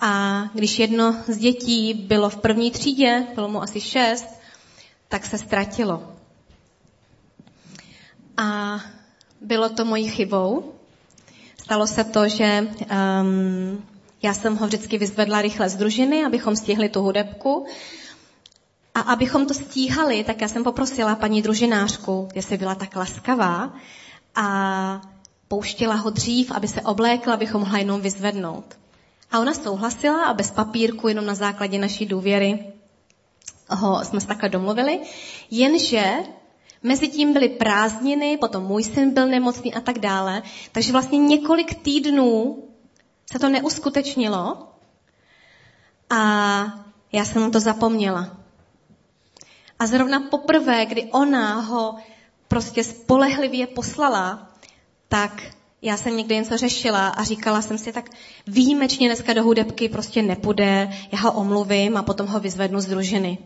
A 0.00 0.42
když 0.54 0.78
jedno 0.78 1.16
z 1.26 1.36
dětí 1.36 1.94
bylo 1.94 2.30
v 2.30 2.36
první 2.36 2.70
třídě, 2.70 3.26
bylo 3.34 3.48
mu 3.48 3.62
asi 3.62 3.80
šest, 3.80 4.26
tak 5.08 5.26
se 5.26 5.38
ztratilo. 5.38 6.19
A 8.40 8.80
bylo 9.40 9.68
to 9.68 9.84
mojí 9.84 10.08
chybou. 10.08 10.72
Stalo 11.62 11.86
se 11.86 12.04
to, 12.04 12.28
že 12.28 12.68
um, 13.22 13.84
já 14.22 14.34
jsem 14.34 14.56
ho 14.56 14.66
vždycky 14.66 14.98
vyzvedla 14.98 15.42
rychle 15.42 15.68
z 15.68 15.76
družiny, 15.76 16.24
abychom 16.24 16.56
stihli 16.56 16.88
tu 16.88 17.02
hudebku. 17.02 17.66
A 18.94 19.00
abychom 19.00 19.46
to 19.46 19.54
stíhali, 19.54 20.24
tak 20.24 20.40
já 20.40 20.48
jsem 20.48 20.64
poprosila 20.64 21.14
paní 21.14 21.42
družinářku, 21.42 22.28
jestli 22.34 22.58
byla 22.58 22.74
tak 22.74 22.96
laskavá, 22.96 23.72
a 24.34 25.00
pouštěla 25.48 25.94
ho 25.94 26.10
dřív, 26.10 26.50
aby 26.50 26.68
se 26.68 26.82
oblékla, 26.82 27.34
abychom 27.34 27.60
mohla 27.60 27.78
jenom 27.78 28.00
vyzvednout. 28.00 28.78
A 29.30 29.38
ona 29.38 29.54
souhlasila 29.54 30.24
a 30.24 30.34
bez 30.34 30.50
papírku, 30.50 31.08
jenom 31.08 31.26
na 31.26 31.34
základě 31.34 31.78
naší 31.78 32.06
důvěry, 32.06 32.64
ho 33.68 34.04
jsme 34.04 34.20
se 34.20 34.26
takhle 34.26 34.48
domluvili, 34.48 35.00
jenže 35.50 36.14
Mezitím 36.82 37.32
byly 37.32 37.48
prázdniny, 37.48 38.36
potom 38.36 38.64
můj 38.64 38.84
syn 38.84 39.14
byl 39.14 39.28
nemocný 39.28 39.74
a 39.74 39.80
tak 39.80 39.98
dále. 39.98 40.42
Takže 40.72 40.92
vlastně 40.92 41.18
několik 41.18 41.82
týdnů 41.82 42.64
se 43.32 43.38
to 43.38 43.48
neuskutečnilo 43.48 44.68
a 46.10 46.20
já 47.12 47.24
jsem 47.24 47.50
to 47.50 47.60
zapomněla. 47.60 48.36
A 49.78 49.86
zrovna 49.86 50.20
poprvé, 50.20 50.86
kdy 50.86 51.04
ona 51.04 51.60
ho 51.60 51.96
prostě 52.48 52.84
spolehlivě 52.84 53.66
poslala, 53.66 54.50
tak 55.08 55.42
já 55.82 55.96
jsem 55.96 56.16
někdy 56.16 56.34
něco 56.34 56.56
řešila 56.56 57.08
a 57.08 57.24
říkala 57.24 57.62
jsem 57.62 57.78
si, 57.78 57.92
tak 57.92 58.10
výjimečně 58.46 59.08
dneska 59.08 59.32
do 59.32 59.42
hudebky 59.42 59.88
prostě 59.88 60.22
nepůjde, 60.22 60.90
já 61.12 61.18
ho 61.18 61.32
omluvím 61.32 61.96
a 61.96 62.02
potom 62.02 62.26
ho 62.26 62.40
vyzvednu 62.40 62.80
z 62.80 62.86
družiny. 62.86 63.38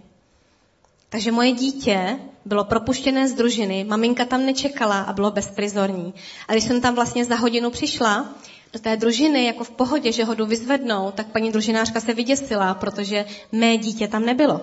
Takže 1.08 1.32
moje 1.32 1.52
dítě 1.52 2.18
bylo 2.44 2.64
propuštěné 2.64 3.28
z 3.28 3.34
družiny, 3.34 3.84
maminka 3.84 4.24
tam 4.24 4.46
nečekala 4.46 5.00
a 5.00 5.12
bylo 5.12 5.30
bezprizorní. 5.30 6.14
A 6.48 6.52
když 6.52 6.64
jsem 6.64 6.80
tam 6.80 6.94
vlastně 6.94 7.24
za 7.24 7.36
hodinu 7.36 7.70
přišla, 7.70 8.34
do 8.72 8.80
té 8.80 8.96
družiny 8.96 9.44
jako 9.44 9.64
v 9.64 9.70
pohodě, 9.70 10.12
že 10.12 10.24
ho 10.24 10.34
jdu 10.34 10.46
vyzvednout, 10.46 11.14
tak 11.14 11.26
paní 11.26 11.50
družinářka 11.50 12.00
se 12.00 12.14
vyděsila, 12.14 12.74
protože 12.74 13.24
mé 13.52 13.76
dítě 13.76 14.08
tam 14.08 14.24
nebylo. 14.24 14.60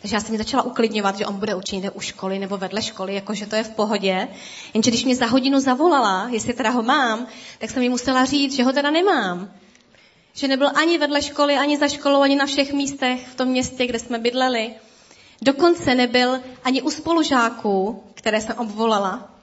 Takže 0.00 0.16
já 0.16 0.20
jsem 0.20 0.32
mi 0.32 0.38
začala 0.38 0.62
uklidňovat, 0.62 1.18
že 1.18 1.26
on 1.26 1.34
bude 1.34 1.54
určitě 1.54 1.90
u 1.90 2.00
školy 2.00 2.38
nebo 2.38 2.56
vedle 2.56 2.82
školy, 2.82 3.14
jakože 3.14 3.46
to 3.46 3.56
je 3.56 3.64
v 3.64 3.70
pohodě. 3.70 4.28
Jenže 4.74 4.90
když 4.90 5.04
mě 5.04 5.16
za 5.16 5.26
hodinu 5.26 5.60
zavolala, 5.60 6.28
jestli 6.30 6.52
teda 6.52 6.70
ho 6.70 6.82
mám, 6.82 7.26
tak 7.58 7.70
jsem 7.70 7.82
mi 7.82 7.88
musela 7.88 8.24
říct, 8.24 8.56
že 8.56 8.64
ho 8.64 8.72
teda 8.72 8.90
nemám. 8.90 9.50
Že 10.34 10.48
nebyl 10.48 10.70
ani 10.74 10.98
vedle 10.98 11.22
školy, 11.22 11.56
ani 11.56 11.76
za 11.76 11.88
školou, 11.88 12.20
ani 12.20 12.36
na 12.36 12.46
všech 12.46 12.72
místech 12.72 13.26
v 13.28 13.34
tom 13.34 13.48
městě, 13.48 13.86
kde 13.86 13.98
jsme 13.98 14.18
bydleli. 14.18 14.74
Dokonce 15.42 15.94
nebyl 15.94 16.40
ani 16.64 16.82
u 16.82 16.90
spolužáků, 16.90 18.04
které 18.14 18.40
jsem 18.40 18.56
obvolala. 18.58 19.34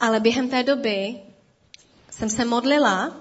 Ale 0.00 0.20
během 0.20 0.48
té 0.48 0.62
doby 0.62 1.14
jsem 2.10 2.28
se 2.28 2.44
modlila 2.44 3.12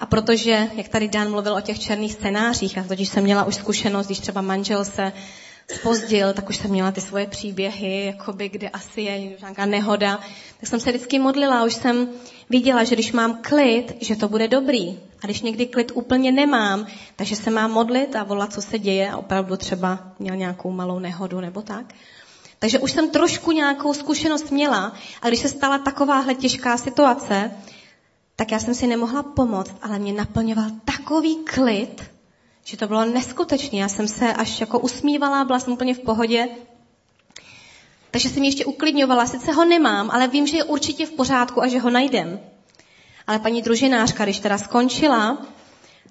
a 0.00 0.06
protože, 0.06 0.68
jak 0.74 0.88
tady 0.88 1.08
Dan 1.08 1.30
mluvil 1.30 1.54
o 1.54 1.60
těch 1.60 1.80
černých 1.80 2.12
scénářích, 2.12 2.78
a 2.78 2.84
totiž 2.84 3.08
jsem 3.08 3.24
měla 3.24 3.44
už 3.44 3.54
zkušenost, 3.54 4.06
když 4.06 4.18
třeba 4.18 4.40
manžel 4.40 4.84
se 4.84 5.12
spozdil, 5.72 6.32
tak 6.32 6.48
už 6.48 6.56
jsem 6.56 6.70
měla 6.70 6.92
ty 6.92 7.00
svoje 7.00 7.26
příběhy, 7.26 8.04
jakoby, 8.06 8.48
kde 8.48 8.68
asi 8.68 9.00
je 9.00 9.20
nějaká 9.20 9.66
nehoda, 9.66 10.20
tak 10.60 10.68
jsem 10.68 10.80
se 10.80 10.90
vždycky 10.90 11.18
modlila, 11.18 11.64
už 11.64 11.74
jsem 11.74 12.08
viděla, 12.50 12.84
že 12.84 12.94
když 12.94 13.12
mám 13.12 13.38
klid, 13.42 13.96
že 14.00 14.16
to 14.16 14.28
bude 14.28 14.48
dobrý. 14.48 14.98
A 15.22 15.26
když 15.26 15.42
někdy 15.42 15.66
klid 15.66 15.92
úplně 15.94 16.32
nemám, 16.32 16.86
takže 17.16 17.36
se 17.36 17.50
mám 17.50 17.72
modlit 17.72 18.16
a 18.16 18.24
volat, 18.24 18.52
co 18.52 18.62
se 18.62 18.78
děje 18.78 19.10
a 19.10 19.16
opravdu 19.16 19.56
třeba 19.56 19.98
měl 20.18 20.36
nějakou 20.36 20.70
malou 20.70 20.98
nehodu 20.98 21.40
nebo 21.40 21.62
tak. 21.62 21.94
Takže 22.58 22.78
už 22.78 22.92
jsem 22.92 23.10
trošku 23.10 23.52
nějakou 23.52 23.94
zkušenost 23.94 24.50
měla 24.50 24.92
a 25.22 25.28
když 25.28 25.40
se 25.40 25.48
stala 25.48 25.78
takováhle 25.78 26.34
těžká 26.34 26.76
situace, 26.78 27.50
tak 28.36 28.52
já 28.52 28.58
jsem 28.58 28.74
si 28.74 28.86
nemohla 28.86 29.22
pomoct, 29.22 29.76
ale 29.82 29.98
mě 29.98 30.12
naplňoval 30.12 30.70
takový 30.84 31.36
klid, 31.36 32.02
že 32.64 32.76
to 32.76 32.86
bylo 32.88 33.04
neskutečné. 33.04 33.78
Já 33.78 33.88
jsem 33.88 34.08
se 34.08 34.32
až 34.32 34.60
jako 34.60 34.78
usmívala, 34.78 35.44
byla 35.44 35.60
jsem 35.60 35.72
úplně 35.72 35.94
v 35.94 36.00
pohodě. 36.00 36.48
Takže 38.10 38.28
jsem 38.28 38.42
ještě 38.42 38.64
uklidňovala, 38.64 39.26
sice 39.26 39.52
ho 39.52 39.64
nemám, 39.64 40.10
ale 40.10 40.28
vím, 40.28 40.46
že 40.46 40.56
je 40.56 40.64
určitě 40.64 41.06
v 41.06 41.12
pořádku 41.12 41.62
a 41.62 41.68
že 41.68 41.78
ho 41.78 41.90
najdem. 41.90 42.40
Ale 43.26 43.38
paní 43.38 43.62
družinářka, 43.62 44.24
když 44.24 44.38
teda 44.40 44.58
skončila, 44.58 45.46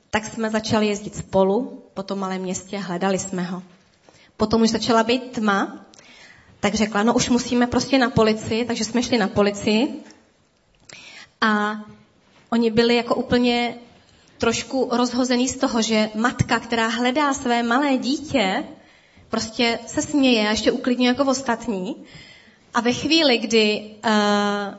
tak 0.09 0.25
jsme 0.25 0.49
začali 0.49 0.87
jezdit 0.87 1.15
spolu 1.15 1.83
po 1.93 2.03
tom 2.03 2.19
malém 2.19 2.41
městě, 2.41 2.77
hledali 2.77 3.19
jsme 3.19 3.43
ho. 3.43 3.63
Potom 4.37 4.61
už 4.61 4.69
začala 4.69 5.03
být 5.03 5.31
tma, 5.31 5.85
tak 6.59 6.75
řekla, 6.75 7.03
no 7.03 7.13
už 7.13 7.29
musíme 7.29 7.67
prostě 7.67 7.97
na 7.97 8.09
policii, 8.09 8.65
takže 8.65 8.85
jsme 8.85 9.03
šli 9.03 9.17
na 9.17 9.27
policii. 9.27 10.03
A 11.41 11.79
oni 12.49 12.71
byli 12.71 12.95
jako 12.95 13.15
úplně 13.15 13.75
trošku 14.43 14.89
rozhozený 14.91 15.47
z 15.47 15.57
toho, 15.57 15.81
že 15.81 16.09
matka, 16.15 16.59
která 16.59 16.87
hledá 16.87 17.33
své 17.33 17.63
malé 17.63 17.97
dítě, 17.97 18.63
prostě 19.29 19.79
se 19.87 20.01
směje 20.01 20.47
a 20.47 20.51
ještě 20.51 20.71
uklidňuje 20.71 21.07
jako 21.07 21.23
ostatní. 21.23 21.95
A 22.73 22.81
ve 22.81 22.93
chvíli, 22.93 23.37
kdy 23.37 23.95
uh, 24.05 24.75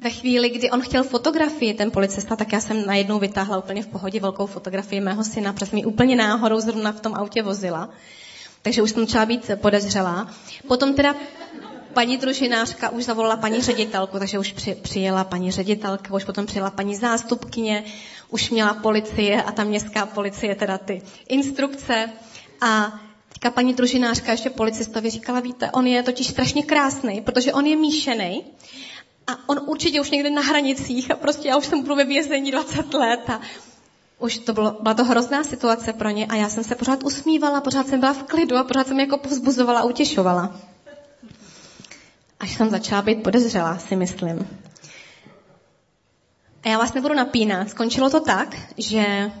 ve 0.00 0.10
chvíli, 0.10 0.50
kdy 0.50 0.70
on 0.70 0.80
chtěl 0.80 1.04
fotografii, 1.04 1.74
ten 1.74 1.90
policista, 1.90 2.36
tak 2.36 2.52
já 2.52 2.60
jsem 2.60 2.86
najednou 2.86 3.18
vytáhla 3.18 3.58
úplně 3.58 3.82
v 3.82 3.86
pohodě 3.86 4.20
velkou 4.20 4.46
fotografii 4.46 5.00
mého 5.00 5.24
syna, 5.24 5.52
protože 5.52 5.76
mi 5.76 5.84
úplně 5.84 6.16
náhodou 6.16 6.60
zrovna 6.60 6.92
v 6.92 7.00
tom 7.00 7.14
autě 7.14 7.42
vozila. 7.42 7.88
Takže 8.62 8.82
už 8.82 8.90
jsem 8.90 9.06
začala 9.06 9.26
být 9.26 9.50
podezřelá. 9.60 10.26
Potom 10.68 10.94
teda 10.94 11.14
paní 11.92 12.16
družinářka 12.16 12.90
už 12.90 13.04
zavolala 13.04 13.36
paní 13.36 13.62
ředitelku, 13.62 14.18
takže 14.18 14.38
už 14.38 14.52
při, 14.52 14.74
přijela 14.74 15.24
paní 15.24 15.50
ředitelka, 15.50 16.14
už 16.14 16.24
potom 16.24 16.46
přijela 16.46 16.70
paní 16.70 16.96
zástupkyně, 16.96 17.84
už 18.32 18.50
měla 18.50 18.74
policie 18.74 19.42
a 19.42 19.52
ta 19.52 19.64
městská 19.64 20.06
policie 20.06 20.54
teda 20.54 20.78
ty 20.78 21.02
instrukce. 21.28 22.12
A 22.60 23.00
teďka 23.28 23.50
paní 23.50 23.74
družinářka 23.74 24.32
ještě 24.32 24.50
policistovi 24.50 25.10
říkala, 25.10 25.40
víte, 25.40 25.70
on 25.70 25.86
je 25.86 26.02
totiž 26.02 26.26
strašně 26.26 26.62
krásný, 26.62 27.20
protože 27.20 27.52
on 27.52 27.66
je 27.66 27.76
míšený 27.76 28.44
a 29.26 29.48
on 29.48 29.60
určitě 29.66 30.00
už 30.00 30.10
někde 30.10 30.30
na 30.30 30.42
hranicích 30.42 31.10
a 31.10 31.16
prostě 31.16 31.48
já 31.48 31.56
už 31.56 31.66
jsem 31.66 31.82
budu 31.82 31.94
ve 31.94 32.04
vězení 32.04 32.50
20 32.50 32.94
let 32.94 33.30
a 33.30 33.40
už 34.18 34.38
to 34.38 34.52
bylo, 34.52 34.76
byla 34.82 34.94
to 34.94 35.04
hrozná 35.04 35.44
situace 35.44 35.92
pro 35.92 36.10
ně 36.10 36.26
a 36.26 36.34
já 36.36 36.48
jsem 36.48 36.64
se 36.64 36.74
pořád 36.74 37.02
usmívala, 37.04 37.60
pořád 37.60 37.88
jsem 37.88 38.00
byla 38.00 38.12
v 38.12 38.22
klidu 38.22 38.56
a 38.56 38.64
pořád 38.64 38.86
jsem 38.86 39.00
jako 39.00 39.18
povzbuzovala 39.18 39.80
a 39.80 39.84
utěšovala. 39.84 40.56
Až 42.40 42.54
jsem 42.56 42.70
začala 42.70 43.02
být 43.02 43.22
podezřelá, 43.22 43.78
si 43.78 43.96
myslím. 43.96 44.48
A 46.64 46.68
já 46.68 46.78
vás 46.78 46.92
nebudu 46.94 47.14
napínat. 47.14 47.70
Skončilo 47.70 48.10
to 48.10 48.20
tak, 48.20 48.56
že 48.78 49.32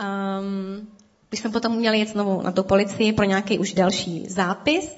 um, 0.00 0.88
když 1.28 1.40
jsme 1.40 1.50
potom 1.50 1.76
měli 1.76 1.98
jet 1.98 2.08
znovu 2.08 2.42
na 2.42 2.52
tu 2.52 2.62
policii 2.62 3.12
pro 3.12 3.24
nějaký 3.24 3.58
už 3.58 3.72
další 3.72 4.26
zápis, 4.28 4.96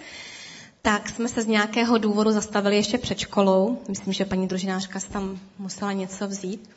tak 0.82 1.08
jsme 1.08 1.28
se 1.28 1.42
z 1.42 1.46
nějakého 1.46 1.98
důvodu 1.98 2.30
zastavili 2.30 2.76
ještě 2.76 2.98
před 2.98 3.18
školou. 3.18 3.78
Myslím, 3.88 4.12
že 4.12 4.24
paní 4.24 4.48
družinářka 4.48 5.00
tam 5.12 5.40
musela 5.58 5.92
něco 5.92 6.28
vzít. 6.28 6.70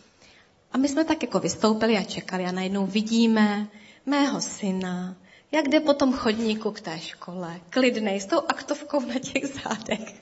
A 0.71 0.77
my 0.77 0.87
jsme 0.87 1.03
tak 1.05 1.23
jako 1.23 1.39
vystoupili 1.39 1.97
a 1.97 2.03
čekali 2.03 2.45
a 2.45 2.51
najednou 2.51 2.85
vidíme 2.85 3.67
mého 4.05 4.41
syna, 4.41 5.15
jak 5.51 5.67
jde 5.67 5.79
po 5.79 5.93
tom 5.93 6.13
chodníku 6.13 6.71
k 6.71 6.81
té 6.81 6.99
škole, 6.99 7.59
klidnej, 7.69 8.19
s 8.19 8.25
tou 8.25 8.41
aktovkou 8.47 8.99
na 8.99 9.19
těch 9.19 9.43
zádech. 9.45 10.21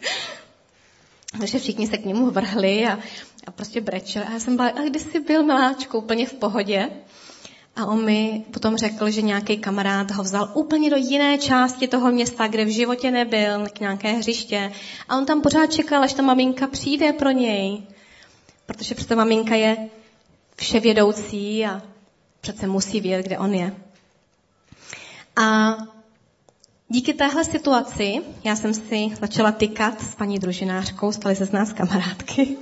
Takže 1.39 1.59
všichni 1.59 1.87
se 1.87 1.97
k 1.97 2.05
němu 2.05 2.31
vrhli 2.31 2.87
a, 2.87 2.99
a 3.47 3.51
prostě 3.51 3.81
brečeli. 3.81 4.25
A 4.25 4.31
já 4.31 4.39
jsem 4.39 4.55
byla, 4.55 4.69
a 4.69 4.81
kde 4.81 4.99
jsi 4.99 5.19
byl, 5.19 5.43
miláčku, 5.43 5.97
úplně 5.97 6.25
v 6.25 6.33
pohodě. 6.33 6.89
A 7.75 7.85
on 7.85 8.05
mi 8.05 8.45
potom 8.51 8.77
řekl, 8.77 9.09
že 9.09 9.21
nějaký 9.21 9.57
kamarád 9.57 10.11
ho 10.11 10.23
vzal 10.23 10.51
úplně 10.53 10.89
do 10.89 10.95
jiné 10.95 11.37
části 11.37 11.87
toho 11.87 12.11
města, 12.11 12.47
kde 12.47 12.65
v 12.65 12.73
životě 12.73 13.11
nebyl, 13.11 13.67
k 13.73 13.79
nějaké 13.79 14.11
hřiště. 14.11 14.71
A 15.09 15.17
on 15.17 15.25
tam 15.25 15.41
pořád 15.41 15.73
čekal, 15.73 16.03
až 16.03 16.13
ta 16.13 16.21
maminka 16.21 16.67
přijde 16.67 17.13
pro 17.13 17.31
něj. 17.31 17.83
Protože 18.65 18.95
přece 18.95 19.15
maminka 19.15 19.55
je 19.55 19.89
vševědoucí 20.55 21.65
a 21.65 21.81
přece 22.41 22.67
musí 22.67 23.01
vědět, 23.01 23.25
kde 23.25 23.37
on 23.37 23.53
je. 23.53 23.75
A 25.35 25.77
díky 26.87 27.13
téhle 27.13 27.43
situaci 27.43 28.21
já 28.43 28.55
jsem 28.55 28.73
si 28.73 29.09
začala 29.21 29.51
tykat 29.51 30.01
s 30.01 30.15
paní 30.15 30.39
družinářkou, 30.39 31.11
stali 31.11 31.35
se 31.35 31.45
z 31.45 31.51
nás 31.51 31.73
kamarádky 31.73 32.57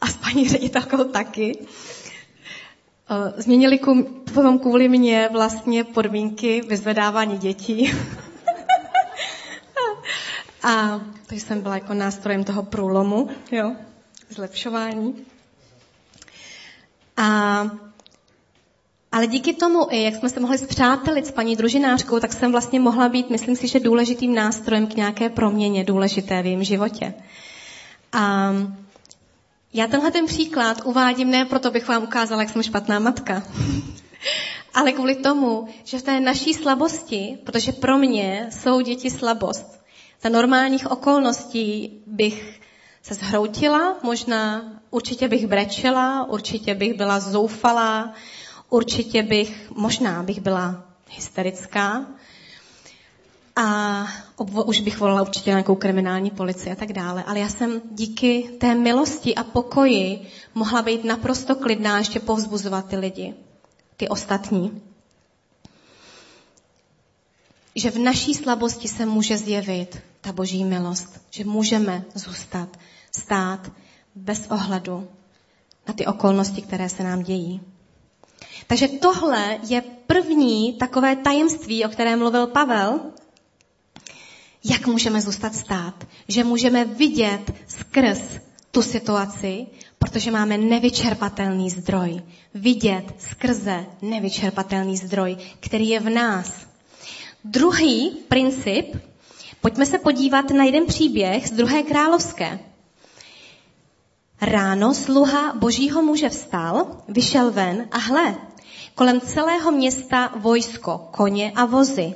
a 0.00 0.06
s 0.06 0.16
paní 0.16 0.48
ředitelkou 0.48 1.04
taky. 1.04 1.58
Eh, 3.10 3.42
změnili 3.42 3.80
potom 4.34 4.58
kvůli 4.58 4.88
mě 4.88 5.28
vlastně 5.32 5.84
podmínky 5.84 6.60
vyzvedávání 6.60 7.38
dětí. 7.38 7.92
a 10.62 11.00
to 11.26 11.34
jsem 11.34 11.60
byla 11.60 11.74
jako 11.74 11.94
nástrojem 11.94 12.44
toho 12.44 12.62
průlomu, 12.62 13.28
jo, 13.52 13.76
zlepšování. 14.28 15.26
A 17.16 17.62
ale 19.12 19.26
díky 19.26 19.54
tomu, 19.54 19.86
jak 19.90 20.14
jsme 20.14 20.28
se 20.28 20.40
mohli 20.40 20.58
zpřátelit 20.58 21.26
s 21.26 21.30
paní 21.30 21.56
družinářkou, 21.56 22.20
tak 22.20 22.32
jsem 22.32 22.52
vlastně 22.52 22.80
mohla 22.80 23.08
být, 23.08 23.30
myslím 23.30 23.56
si, 23.56 23.68
že 23.68 23.80
důležitým 23.80 24.34
nástrojem 24.34 24.86
k 24.86 24.96
nějaké 24.96 25.28
proměně 25.28 25.84
důležité 25.84 26.42
v 26.42 26.46
jejím 26.46 26.64
životě. 26.64 27.14
A 28.12 28.52
já 29.72 29.86
tenhle 29.86 30.10
ten 30.10 30.26
příklad 30.26 30.80
uvádím 30.84 31.30
ne 31.30 31.44
proto, 31.44 31.70
bych 31.70 31.88
vám 31.88 32.02
ukázala, 32.02 32.42
jak 32.42 32.50
jsem 32.50 32.62
špatná 32.62 32.98
matka, 32.98 33.42
ale 34.74 34.92
kvůli 34.92 35.14
tomu, 35.14 35.68
že 35.84 35.98
v 35.98 36.02
té 36.02 36.20
naší 36.20 36.54
slabosti, 36.54 37.38
protože 37.44 37.72
pro 37.72 37.98
mě 37.98 38.46
jsou 38.50 38.80
děti 38.80 39.10
slabost, 39.10 39.80
za 40.22 40.28
normálních 40.28 40.90
okolností 40.90 42.02
bych 42.06 42.60
se 43.02 43.14
zhroutila, 43.14 43.96
možná 44.02 44.72
určitě 44.90 45.28
bych 45.28 45.46
brečela, 45.46 46.28
určitě 46.28 46.74
bych 46.74 46.94
byla 46.94 47.20
zoufalá, 47.20 48.14
určitě 48.70 49.22
bych, 49.22 49.70
možná 49.76 50.22
bych 50.22 50.40
byla 50.40 50.84
hysterická 51.10 52.06
a 53.56 54.06
obvo, 54.36 54.64
už 54.64 54.80
bych 54.80 55.00
volala 55.00 55.22
určitě 55.22 55.50
nějakou 55.50 55.74
kriminální 55.74 56.30
policii 56.30 56.72
a 56.72 56.76
tak 56.76 56.92
dále. 56.92 57.24
Ale 57.24 57.38
já 57.38 57.48
jsem 57.48 57.80
díky 57.90 58.42
té 58.60 58.74
milosti 58.74 59.34
a 59.34 59.44
pokoji 59.44 60.28
mohla 60.54 60.82
být 60.82 61.04
naprosto 61.04 61.54
klidná 61.54 61.94
a 61.94 61.98
ještě 61.98 62.20
povzbuzovat 62.20 62.86
ty 62.86 62.96
lidi, 62.96 63.34
ty 63.96 64.08
ostatní. 64.08 64.82
Že 67.74 67.90
v 67.90 67.98
naší 67.98 68.34
slabosti 68.34 68.88
se 68.88 69.06
může 69.06 69.38
zjevit 69.38 69.98
ta 70.20 70.32
boží 70.32 70.64
milost, 70.64 71.20
že 71.30 71.44
můžeme 71.44 72.04
zůstat, 72.14 72.76
stát 73.12 73.72
bez 74.14 74.46
ohledu 74.50 75.08
na 75.88 75.94
ty 75.94 76.06
okolnosti, 76.06 76.62
které 76.62 76.88
se 76.88 77.04
nám 77.04 77.22
dějí. 77.22 77.60
Takže 78.66 78.88
tohle 78.88 79.58
je 79.68 79.80
první 80.06 80.72
takové 80.72 81.16
tajemství, 81.16 81.84
o 81.84 81.88
kterém 81.88 82.18
mluvil 82.18 82.46
Pavel, 82.46 83.00
jak 84.64 84.86
můžeme 84.86 85.20
zůstat 85.20 85.54
stát. 85.54 86.06
Že 86.28 86.44
můžeme 86.44 86.84
vidět 86.84 87.52
skrz 87.68 88.20
tu 88.70 88.82
situaci, 88.82 89.66
protože 89.98 90.30
máme 90.30 90.58
nevyčerpatelný 90.58 91.70
zdroj. 91.70 92.22
Vidět 92.54 93.04
skrze 93.18 93.86
nevyčerpatelný 94.02 94.96
zdroj, 94.96 95.36
který 95.60 95.88
je 95.88 96.00
v 96.00 96.10
nás. 96.10 96.52
Druhý 97.44 98.10
princip, 98.28 98.96
pojďme 99.60 99.86
se 99.86 99.98
podívat 99.98 100.50
na 100.50 100.64
jeden 100.64 100.86
příběh 100.86 101.48
z 101.48 101.50
druhé 101.50 101.82
královské. 101.82 102.58
Ráno 104.40 104.94
sluha 104.94 105.52
božího 105.54 106.02
muže 106.02 106.28
vstal, 106.28 107.02
vyšel 107.08 107.50
ven 107.50 107.88
a 107.90 107.98
hle, 107.98 108.36
kolem 108.94 109.20
celého 109.20 109.70
města 109.70 110.32
vojsko, 110.36 111.08
koně 111.10 111.52
a 111.56 111.64
vozy. 111.64 112.14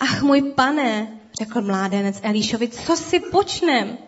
Ach 0.00 0.22
můj 0.22 0.42
pane, 0.42 1.20
řekl 1.34 1.62
mládenec 1.62 2.20
Elíšovi, 2.22 2.68
co 2.68 2.96
si 2.96 3.20
počnem? 3.20 3.98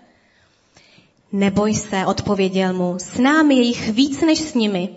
Neboj 1.32 1.74
se, 1.74 2.06
odpověděl 2.06 2.72
mu, 2.72 2.98
s 2.98 3.18
námi 3.18 3.54
je 3.54 3.62
jich 3.62 3.88
víc 3.88 4.20
než 4.20 4.38
s 4.38 4.54
nimi. 4.54 4.96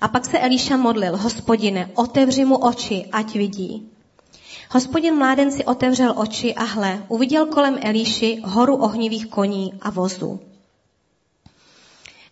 A 0.00 0.08
pak 0.08 0.26
se 0.26 0.38
Elíša 0.38 0.76
modlil, 0.76 1.16
hospodine, 1.16 1.90
otevři 1.94 2.44
mu 2.44 2.56
oči, 2.56 3.06
ať 3.12 3.34
vidí. 3.34 3.90
Hospodin 4.70 5.14
mládenci 5.14 5.64
otevřel 5.64 6.14
oči 6.16 6.54
a 6.54 6.64
hle, 6.64 7.04
uviděl 7.08 7.46
kolem 7.46 7.78
Elíši 7.82 8.40
horu 8.44 8.76
ohnivých 8.76 9.26
koní 9.26 9.72
a 9.80 9.90
vozů. 9.90 10.40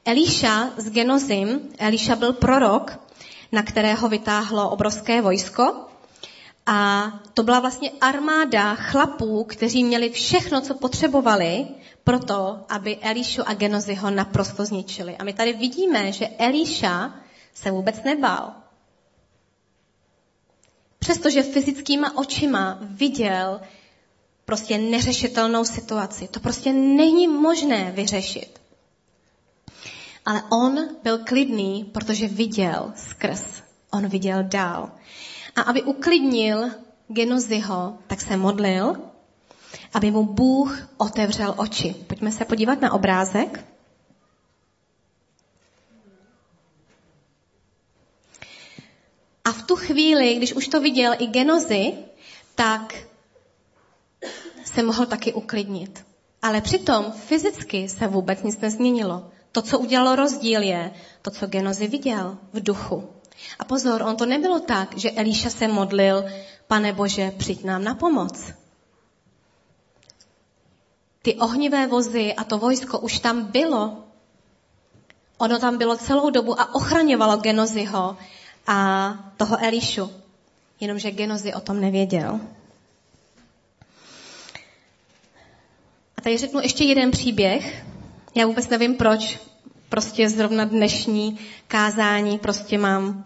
Elíša 0.04 0.70
z 0.76 0.90
Genozim, 0.90 1.60
Elíša 1.78 2.16
byl 2.16 2.32
prorok, 2.32 2.98
na 3.54 3.62
kterého 3.62 4.08
vytáhlo 4.08 4.70
obrovské 4.70 5.22
vojsko. 5.22 5.86
A 6.66 7.10
to 7.34 7.42
byla 7.42 7.60
vlastně 7.60 7.90
armáda 8.00 8.74
chlapů, 8.74 9.44
kteří 9.44 9.84
měli 9.84 10.10
všechno, 10.10 10.60
co 10.60 10.74
potřebovali 10.74 11.66
pro 12.04 12.18
to, 12.18 12.58
aby 12.68 12.96
Elíšu 12.96 13.42
a 13.46 13.54
Genozi 13.54 13.94
ho 13.94 14.10
naprosto 14.10 14.64
zničili. 14.64 15.16
A 15.16 15.24
my 15.24 15.32
tady 15.32 15.52
vidíme, 15.52 16.12
že 16.12 16.28
Elíša 16.28 17.14
se 17.54 17.70
vůbec 17.70 18.02
nebál. 18.04 18.52
Přestože 20.98 21.42
fyzickýma 21.42 22.16
očima 22.18 22.78
viděl 22.80 23.60
prostě 24.44 24.78
neřešitelnou 24.78 25.64
situaci. 25.64 26.28
To 26.28 26.40
prostě 26.40 26.72
není 26.72 27.28
možné 27.28 27.92
vyřešit. 27.92 28.63
Ale 30.24 30.42
on 30.50 30.88
byl 31.02 31.18
klidný, 31.18 31.84
protože 31.84 32.28
viděl 32.28 32.92
skrz. 32.96 33.62
On 33.92 34.08
viděl 34.08 34.42
dál. 34.42 34.90
A 35.56 35.60
aby 35.60 35.82
uklidnil 35.82 36.70
Genoziho, 37.08 37.98
tak 38.06 38.20
se 38.20 38.36
modlil, 38.36 38.96
aby 39.94 40.10
mu 40.10 40.24
Bůh 40.24 40.88
otevřel 40.96 41.54
oči. 41.56 41.94
Pojďme 42.06 42.32
se 42.32 42.44
podívat 42.44 42.80
na 42.80 42.92
obrázek. 42.92 43.64
A 49.44 49.52
v 49.52 49.62
tu 49.62 49.76
chvíli, 49.76 50.34
když 50.34 50.52
už 50.52 50.68
to 50.68 50.80
viděl 50.80 51.14
i 51.18 51.26
Genozy, 51.26 51.92
tak 52.54 52.94
se 54.64 54.82
mohl 54.82 55.06
taky 55.06 55.32
uklidnit. 55.32 56.06
Ale 56.42 56.60
přitom 56.60 57.12
fyzicky 57.12 57.88
se 57.88 58.06
vůbec 58.06 58.42
nic 58.42 58.58
nezměnilo. 58.58 59.30
To, 59.54 59.62
co 59.62 59.78
udělalo 59.78 60.16
rozdíl, 60.16 60.62
je 60.62 60.90
to, 61.22 61.30
co 61.30 61.46
Genozy 61.46 61.86
viděl 61.88 62.38
v 62.52 62.62
duchu. 62.62 63.08
A 63.58 63.64
pozor, 63.64 64.02
on 64.02 64.16
to 64.16 64.26
nebylo 64.26 64.60
tak, 64.60 64.98
že 64.98 65.10
Elíša 65.10 65.50
se 65.50 65.68
modlil, 65.68 66.24
pane 66.66 66.92
Bože, 66.92 67.30
přijď 67.30 67.64
nám 67.64 67.84
na 67.84 67.94
pomoc. 67.94 68.52
Ty 71.22 71.34
ohnivé 71.34 71.86
vozy 71.86 72.34
a 72.34 72.44
to 72.44 72.58
vojsko 72.58 72.98
už 72.98 73.18
tam 73.18 73.44
bylo. 73.44 74.04
Ono 75.38 75.58
tam 75.58 75.78
bylo 75.78 75.96
celou 75.96 76.30
dobu 76.30 76.60
a 76.60 76.74
ochraňovalo 76.74 77.36
Genozyho 77.36 78.16
a 78.66 78.78
toho 79.36 79.56
Elišu. 79.64 80.10
Jenomže 80.80 81.10
Genozy 81.10 81.54
o 81.54 81.60
tom 81.60 81.80
nevěděl. 81.80 82.40
A 86.16 86.20
tady 86.22 86.38
řeknu 86.38 86.60
ještě 86.60 86.84
jeden 86.84 87.10
příběh. 87.10 87.93
Já 88.34 88.46
vůbec 88.46 88.68
nevím 88.68 88.94
proč. 88.94 89.38
Prostě 89.88 90.28
zrovna 90.28 90.64
dnešní 90.64 91.38
kázání 91.68 92.38
prostě 92.38 92.78
mám 92.78 93.24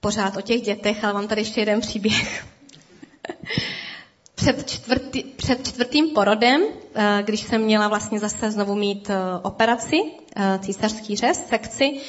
pořád 0.00 0.36
o 0.36 0.40
těch 0.40 0.62
dětech, 0.62 1.04
ale 1.04 1.12
mám 1.12 1.28
tady 1.28 1.40
ještě 1.40 1.60
jeden 1.60 1.80
příběh. 1.80 2.46
před, 4.34 4.70
čtvrtý, 4.70 5.22
před 5.22 5.68
čtvrtým 5.68 6.08
porodem, 6.08 6.62
eh, 6.94 7.22
když 7.24 7.40
jsem 7.40 7.62
měla 7.62 7.88
vlastně 7.88 8.18
zase 8.18 8.50
znovu 8.50 8.74
mít 8.74 9.10
eh, 9.10 9.16
operaci, 9.42 9.96
eh, 10.36 10.58
císařský 10.62 11.16
řez, 11.16 11.46
sekci, 11.48 12.00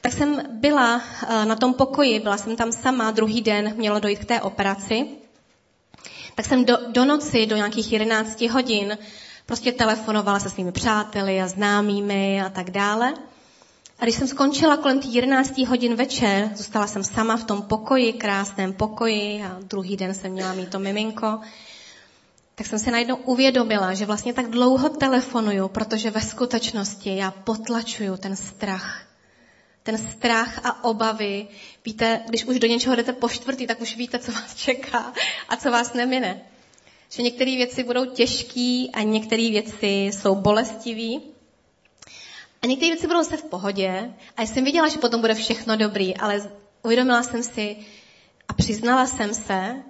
tak 0.00 0.12
jsem 0.12 0.42
byla 0.50 1.02
na 1.44 1.56
tom 1.56 1.74
pokoji, 1.74 2.20
byla 2.20 2.36
jsem 2.36 2.56
tam 2.56 2.72
sama, 2.72 3.10
druhý 3.10 3.42
den 3.42 3.74
mělo 3.76 4.00
dojít 4.00 4.18
k 4.18 4.24
té 4.24 4.40
operaci. 4.40 5.06
Tak 6.34 6.46
jsem 6.46 6.64
do, 6.64 6.76
do 6.92 7.04
noci, 7.04 7.46
do 7.46 7.56
nějakých 7.56 7.92
11 7.92 8.40
hodin, 8.40 8.98
prostě 9.46 9.72
telefonovala 9.72 10.40
se 10.40 10.50
svými 10.50 10.72
přáteli 10.72 11.40
a 11.40 11.48
známými 11.48 12.42
a 12.42 12.48
tak 12.48 12.70
dále. 12.70 13.14
A 13.98 14.04
když 14.04 14.14
jsem 14.14 14.28
skončila 14.28 14.76
kolem 14.76 15.00
těch 15.00 15.14
11 15.14 15.58
hodin 15.58 15.94
večer, 15.94 16.50
zůstala 16.54 16.86
jsem 16.86 17.04
sama 17.04 17.36
v 17.36 17.44
tom 17.44 17.62
pokoji, 17.62 18.12
krásném 18.12 18.72
pokoji 18.72 19.44
a 19.44 19.58
druhý 19.62 19.96
den 19.96 20.14
jsem 20.14 20.32
měla 20.32 20.54
mít 20.54 20.68
to 20.70 20.78
miminko, 20.78 21.40
tak 22.54 22.66
jsem 22.66 22.78
se 22.78 22.90
najednou 22.90 23.16
uvědomila, 23.16 23.94
že 23.94 24.06
vlastně 24.06 24.32
tak 24.32 24.50
dlouho 24.50 24.88
telefonuju, 24.88 25.68
protože 25.68 26.10
ve 26.10 26.20
skutečnosti 26.20 27.16
já 27.16 27.30
potlačuju 27.30 28.16
ten 28.16 28.36
strach. 28.36 29.02
Ten 29.82 29.98
strach 29.98 30.66
a 30.66 30.84
obavy. 30.84 31.48
Víte, 31.84 32.20
když 32.28 32.44
už 32.44 32.58
do 32.58 32.66
něčeho 32.66 32.96
jdete 32.96 33.12
po 33.12 33.28
čtvrtý, 33.28 33.66
tak 33.66 33.80
už 33.80 33.96
víte, 33.96 34.18
co 34.18 34.32
vás 34.32 34.54
čeká 34.54 35.12
a 35.48 35.56
co 35.56 35.70
vás 35.70 35.92
nemine. 35.92 36.40
Že 37.12 37.22
některé 37.22 37.50
věci 37.56 37.84
budou 37.84 38.04
těžké 38.04 38.86
a 38.92 39.02
některé 39.02 39.50
věci 39.50 39.86
jsou 39.86 40.34
bolestivé. 40.34 41.24
A 42.62 42.66
některé 42.66 42.92
věci 42.92 43.06
budou 43.06 43.24
se 43.24 43.36
v 43.36 43.44
pohodě 43.44 44.14
a 44.36 44.42
jsem 44.42 44.64
viděla, 44.64 44.88
že 44.88 44.98
potom 44.98 45.20
bude 45.20 45.34
všechno 45.34 45.76
dobrý, 45.76 46.16
ale 46.16 46.50
uvědomila 46.82 47.22
jsem 47.22 47.42
si 47.42 47.76
a 48.48 48.52
přiznala 48.52 49.06
jsem 49.06 49.34
se, 49.34 49.82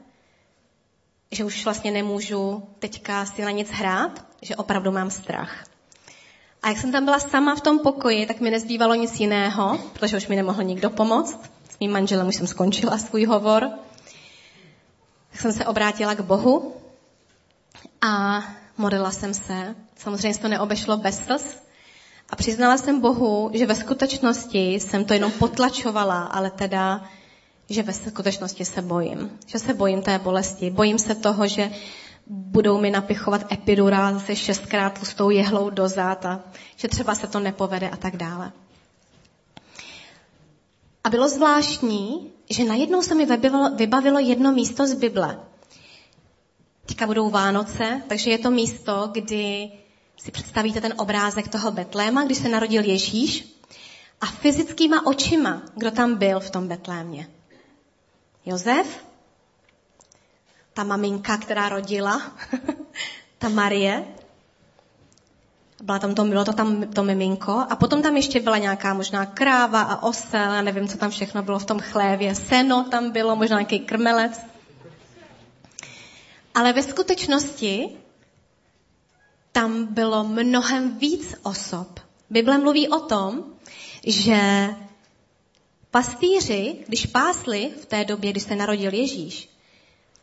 že 1.31 1.45
už 1.45 1.65
vlastně 1.65 1.91
nemůžu 1.91 2.63
teďka 2.79 3.27
si 3.27 3.43
na 3.43 3.51
nic 3.51 3.71
hrát, 3.71 4.27
že 4.43 4.57
opravdu 4.57 4.93
mám 4.93 5.11
strach. 5.11 5.65
A 6.63 6.69
jak 6.69 6.79
jsem 6.79 6.93
tam 6.93 7.05
byla 7.05 7.19
sama 7.19 7.55
v 7.55 7.61
tom 7.61 7.79
pokoji, 7.79 8.27
tak 8.27 8.41
mi 8.41 8.51
nezbývalo 8.51 8.95
nic 8.95 9.21
jiného, 9.21 9.79
protože 9.93 10.17
už 10.17 10.29
mi 10.29 10.37
nemohl 10.37 10.63
nikdo 10.63 10.91
pomoct. 10.91 11.41
S 11.71 11.79
mým 11.81 11.93
manželem 11.93 12.29
už 12.29 12.37
jsem 12.37 12.47
skončila 12.47 12.99
svůj 12.99 13.25
hovor. 13.25 13.71
Tak 15.31 15.41
jsem 15.41 15.53
se 15.53 15.67
obrátila 15.67 16.15
k 16.15 16.21
Bohu 16.21 16.82
a 18.03 18.45
modlila 18.79 19.11
jsem 19.11 19.35
se. 19.35 19.75
Samozřejmě 19.97 20.35
se 20.35 20.41
to 20.41 20.49
neobešlo 20.49 20.97
bez 20.97 21.25
slz. 21.27 21.57
A 22.31 22.37
přiznala 22.37 22.79
jsem 22.79 23.01
Bohu, 23.01 23.51
že 23.55 23.67
ve 23.67 23.75
skutečnosti 23.75 24.75
jsem 24.75 25.05
to 25.05 25.15
jenom 25.15 25.33
potlačovala, 25.33 26.23
ale 26.23 26.51
teda 26.51 27.03
že 27.71 27.83
ve 27.83 27.93
skutečnosti 27.93 28.65
se 28.65 28.83
bojím. 28.83 29.38
Že 29.47 29.59
se 29.59 29.75
bojím 29.75 30.03
té 30.03 30.19
bolesti. 30.19 30.71
Bojím 30.71 30.99
se 30.99 31.15
toho, 31.15 31.47
že 31.47 31.71
budou 32.27 32.81
mi 32.81 32.91
napichovat 32.91 33.53
epidurál 33.53 34.15
zase 34.15 34.37
šestkrát 34.37 34.99
tlustou 34.99 35.31
jehlou 35.31 35.71
do 35.71 35.88
zad 35.88 36.27
a 36.27 36.41
že 36.77 36.88
třeba 36.88 37.15
se 37.15 37.27
to 37.27 37.41
nepovede 37.41 37.88
a 37.91 37.97
tak 37.97 38.17
dále. 38.17 38.53
A 41.05 41.11
bylo 41.11 41.29
zvláštní, 41.29 42.31
že 42.51 42.65
najednou 42.65 43.03
se 43.03 43.15
mi 43.15 43.27
vybavilo 43.77 44.19
jedno 44.19 44.53
místo 44.53 44.87
z 44.87 44.95
Bible. 44.95 45.52
Teďka 46.87 47.07
budou 47.07 47.31
Vánoce, 47.31 48.03
takže 48.09 48.31
je 48.31 48.38
to 48.38 48.51
místo, 48.51 49.11
kdy 49.12 49.73
si 50.16 50.31
představíte 50.31 50.81
ten 50.81 50.95
obrázek 50.97 51.49
toho 51.49 51.71
Betléma, 51.71 52.25
když 52.25 52.38
se 52.38 52.49
narodil 52.49 52.85
Ježíš 52.85 53.59
a 54.21 54.27
fyzickýma 54.27 55.07
očima, 55.07 55.62
kdo 55.77 55.90
tam 55.90 56.14
byl 56.14 56.40
v 56.40 56.51
tom 56.51 56.68
Betlémě. 56.68 57.27
Jozef, 58.47 59.07
ta 60.73 60.85
maminka, 60.85 61.37
která 61.37 61.68
rodila, 61.68 62.23
ta 63.38 63.49
Marie, 63.49 64.05
byla 65.83 65.99
tam 65.99 66.14
to, 66.14 66.25
bylo 66.25 66.45
to 66.45 66.53
tam 66.53 66.83
to 66.83 67.03
miminko 67.03 67.66
a 67.71 67.77
potom 67.77 68.03
tam 68.03 68.16
ještě 68.16 68.40
byla 68.40 68.59
nějaká 68.59 68.95
možná 68.95 69.27
kráva 69.27 69.83
a 69.83 70.03
osel, 70.03 70.51
a 70.51 70.62
nevím, 70.62 70.88
co 70.88 70.99
tam 70.99 71.11
všechno 71.11 71.42
bylo 71.42 71.59
v 71.59 71.66
tom 71.66 71.81
chlévě, 71.81 72.35
seno 72.35 72.85
tam 72.85 73.11
bylo, 73.11 73.37
možná 73.37 73.57
nějaký 73.57 73.79
krmelec. 73.79 74.52
Ale 76.55 76.73
ve 76.73 76.83
skutečnosti 76.83 77.88
tam 79.53 79.87
bylo 79.95 80.25
mnohem 80.25 80.99
víc 80.99 81.35
osob. 81.43 82.01
Bible 82.31 82.59
mluví 82.59 82.88
o 82.88 83.01
tom, 83.01 83.45
že 84.07 84.69
Pastýři, 85.93 86.77
když 86.88 87.07
pásli 87.07 87.71
v 87.83 87.87
té 87.87 88.05
době, 88.05 88.31
kdy 88.31 88.41
se 88.41 88.57
narodil 88.57 88.95
Ježíš, 88.95 89.49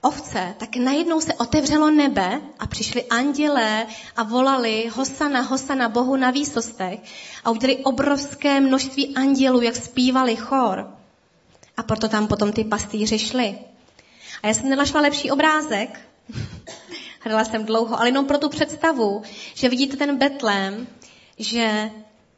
ovce, 0.01 0.55
tak 0.57 0.75
najednou 0.75 1.21
se 1.21 1.33
otevřelo 1.33 1.91
nebe 1.91 2.41
a 2.59 2.67
přišli 2.67 3.03
andělé 3.03 3.85
a 4.17 4.23
volali 4.23 4.91
Hosana, 4.95 5.41
Hosana 5.41 5.89
Bohu 5.89 6.15
na 6.15 6.31
výsostech 6.31 6.99
a 7.43 7.49
udělali 7.51 7.77
obrovské 7.77 8.59
množství 8.59 9.15
andělů, 9.15 9.61
jak 9.61 9.75
zpívali 9.75 10.35
chor. 10.35 10.93
A 11.77 11.83
proto 11.83 12.07
tam 12.07 12.27
potom 12.27 12.51
ty 12.51 12.63
pastýři 12.63 13.19
šli. 13.19 13.59
A 14.43 14.47
já 14.47 14.53
jsem 14.53 14.69
nenašla 14.69 15.01
lepší 15.01 15.31
obrázek, 15.31 15.99
hledala 17.19 17.45
jsem 17.45 17.65
dlouho, 17.65 17.99
ale 17.99 18.07
jenom 18.07 18.25
pro 18.25 18.37
tu 18.37 18.49
představu, 18.49 19.21
že 19.53 19.69
vidíte 19.69 19.97
ten 19.97 20.17
Betlém, 20.17 20.87
že 21.37 21.91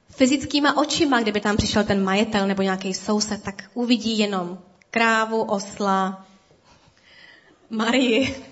fyzickýma 0.10 0.78
očima, 0.78 1.22
kdyby 1.22 1.42
tam 1.42 1.58
přišel 1.58 1.84
ten 1.84 2.04
majitel 2.04 2.48
nebo 2.48 2.62
nějaký 2.62 2.94
soused, 2.94 3.44
tak 3.44 3.64
uvidí 3.74 4.20
jenom 4.20 4.60
krávu, 4.92 5.42
osla, 5.42 6.26
Marii, 7.70 8.46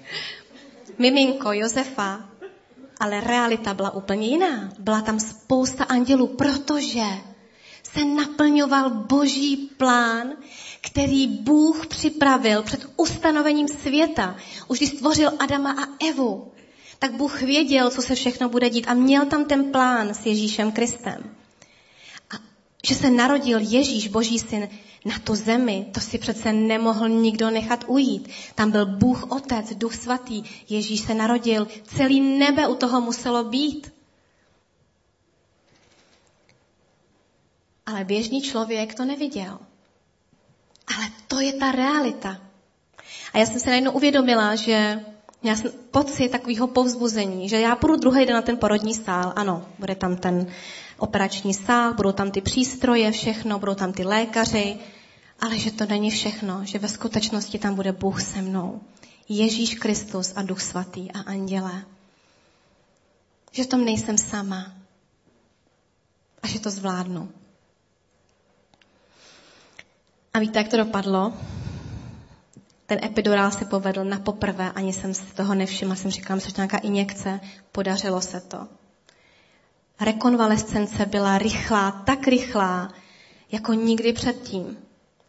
miminko 0.97 1.53
Josefa, 1.53 2.29
ale 2.99 3.21
realita 3.21 3.73
byla 3.73 3.91
úplně 3.91 4.27
jiná. 4.27 4.69
Byla 4.79 5.01
tam 5.01 5.19
spousta 5.19 5.83
andělů, 5.83 6.27
protože 6.27 7.03
se 7.83 8.05
naplňoval 8.05 8.89
boží 8.89 9.57
plán, 9.57 10.33
který 10.81 11.27
Bůh 11.27 11.87
připravil 11.87 12.63
před 12.63 12.85
ustanovením 12.97 13.67
světa. 13.67 14.35
Už 14.67 14.77
když 14.77 14.89
stvořil 14.89 15.31
Adama 15.39 15.71
a 15.71 16.05
Evu, 16.09 16.51
tak 16.99 17.13
Bůh 17.13 17.41
věděl, 17.41 17.91
co 17.91 18.01
se 18.01 18.15
všechno 18.15 18.49
bude 18.49 18.69
dít 18.69 18.87
a 18.87 18.93
měl 18.93 19.25
tam 19.25 19.45
ten 19.45 19.71
plán 19.71 20.09
s 20.09 20.25
Ježíšem 20.25 20.71
Kristem. 20.71 21.35
A 22.29 22.35
že 22.87 22.95
se 22.95 23.09
narodil 23.09 23.59
Ježíš, 23.59 24.07
Boží 24.07 24.39
syn, 24.39 24.69
na 25.05 25.19
tu 25.19 25.35
zemi, 25.35 25.85
to 25.93 25.99
si 25.99 26.17
přece 26.17 26.53
nemohl 26.53 27.09
nikdo 27.09 27.49
nechat 27.49 27.83
ujít. 27.87 28.29
Tam 28.55 28.71
byl 28.71 28.85
Bůh 28.85 29.31
Otec, 29.31 29.73
Duch 29.75 29.95
Svatý, 29.95 30.43
Ježíš 30.69 30.99
se 30.99 31.13
narodil, 31.13 31.67
celý 31.83 32.21
nebe 32.21 32.67
u 32.67 32.75
toho 32.75 33.01
muselo 33.01 33.43
být. 33.43 33.93
Ale 37.85 38.03
běžný 38.05 38.41
člověk 38.41 38.95
to 38.95 39.05
neviděl. 39.05 39.59
Ale 40.95 41.05
to 41.27 41.39
je 41.39 41.53
ta 41.53 41.71
realita. 41.71 42.41
A 43.33 43.37
já 43.37 43.45
jsem 43.45 43.59
se 43.59 43.69
najednou 43.69 43.91
uvědomila, 43.91 44.55
že 44.55 44.99
měla 45.41 45.57
jsem 45.57 45.71
pocit 45.91 46.29
takového 46.29 46.67
povzbuzení, 46.67 47.49
že 47.49 47.59
já 47.59 47.75
půjdu 47.75 47.95
druhý 47.95 48.25
den 48.25 48.35
na 48.35 48.41
ten 48.41 48.57
porodní 48.57 48.93
sál. 48.93 49.33
Ano, 49.35 49.65
bude 49.79 49.95
tam 49.95 50.15
ten 50.17 50.47
operační 50.97 51.53
sál, 51.53 51.93
budou 51.93 52.11
tam 52.11 52.31
ty 52.31 52.41
přístroje, 52.41 53.11
všechno, 53.11 53.59
budou 53.59 53.75
tam 53.75 53.93
ty 53.93 54.03
lékaři, 54.03 54.77
ale 55.39 55.57
že 55.57 55.71
to 55.71 55.85
není 55.85 56.11
všechno, 56.11 56.65
že 56.65 56.79
ve 56.79 56.87
skutečnosti 56.87 57.59
tam 57.59 57.75
bude 57.75 57.91
Bůh 57.91 58.21
se 58.21 58.41
mnou. 58.41 58.81
Ježíš 59.29 59.75
Kristus 59.75 60.33
a 60.35 60.41
Duch 60.41 60.61
Svatý 60.61 61.11
a 61.11 61.19
anděle. 61.19 61.85
Že 63.51 63.63
v 63.63 63.67
tom 63.67 63.85
nejsem 63.85 64.17
sama. 64.17 64.73
A 66.43 66.47
že 66.47 66.59
to 66.59 66.69
zvládnu. 66.69 67.31
A 70.33 70.39
víte, 70.39 70.59
jak 70.59 70.67
to 70.67 70.77
dopadlo? 70.77 71.33
Ten 72.85 72.99
epidurál 73.03 73.51
se 73.51 73.65
povedl 73.65 74.03
na 74.03 74.19
poprvé, 74.19 74.71
ani 74.71 74.93
jsem 74.93 75.13
si 75.13 75.33
toho 75.33 75.55
nevšimla, 75.55 75.95
jsem 75.95 76.11
říkala, 76.11 76.39
že 76.39 76.51
nějaká 76.57 76.77
injekce, 76.77 77.39
podařilo 77.71 78.21
se 78.21 78.41
to. 78.41 78.67
Rekonvalescence 80.01 81.05
byla 81.05 81.37
rychlá, 81.37 81.91
tak 81.91 82.27
rychlá, 82.27 82.93
jako 83.51 83.73
nikdy 83.73 84.13
předtím. 84.13 84.77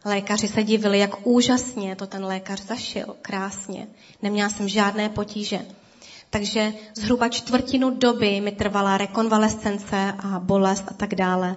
Lékaři 0.05 0.47
se 0.47 0.63
divili, 0.63 0.99
jak 0.99 1.27
úžasně 1.27 1.95
to 1.95 2.07
ten 2.07 2.25
lékař 2.25 2.61
zašil, 2.61 3.15
krásně. 3.21 3.87
Neměla 4.21 4.49
jsem 4.49 4.67
žádné 4.67 5.09
potíže. 5.09 5.65
Takže 6.29 6.73
zhruba 6.95 7.29
čtvrtinu 7.29 7.89
doby 7.89 8.41
mi 8.41 8.51
trvala 8.51 8.97
rekonvalescence 8.97 10.13
a 10.19 10.39
bolest 10.39 10.83
a 10.87 10.93
tak 10.93 11.15
dále 11.15 11.55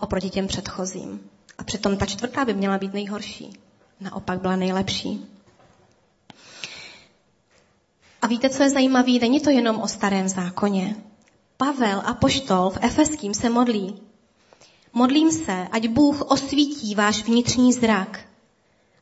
oproti 0.00 0.30
těm 0.30 0.46
předchozím. 0.46 1.20
A 1.58 1.64
přitom 1.64 1.96
ta 1.96 2.06
čtvrtá 2.06 2.44
by 2.44 2.54
měla 2.54 2.78
být 2.78 2.94
nejhorší. 2.94 3.52
Naopak 4.00 4.40
byla 4.40 4.56
nejlepší. 4.56 5.26
A 8.22 8.26
víte, 8.26 8.50
co 8.50 8.62
je 8.62 8.70
zajímavé? 8.70 9.12
Není 9.12 9.40
to 9.40 9.50
jenom 9.50 9.80
o 9.80 9.88
starém 9.88 10.28
zákoně. 10.28 10.96
Pavel 11.56 12.02
a 12.04 12.14
poštol 12.14 12.70
v 12.70 12.78
Efeským 12.80 13.34
se 13.34 13.50
modlí. 13.50 14.00
Modlím 14.92 15.32
se, 15.32 15.68
ať 15.72 15.88
Bůh 15.88 16.22
osvítí 16.22 16.94
váš 16.94 17.24
vnitřní 17.24 17.72
zrak, 17.72 18.20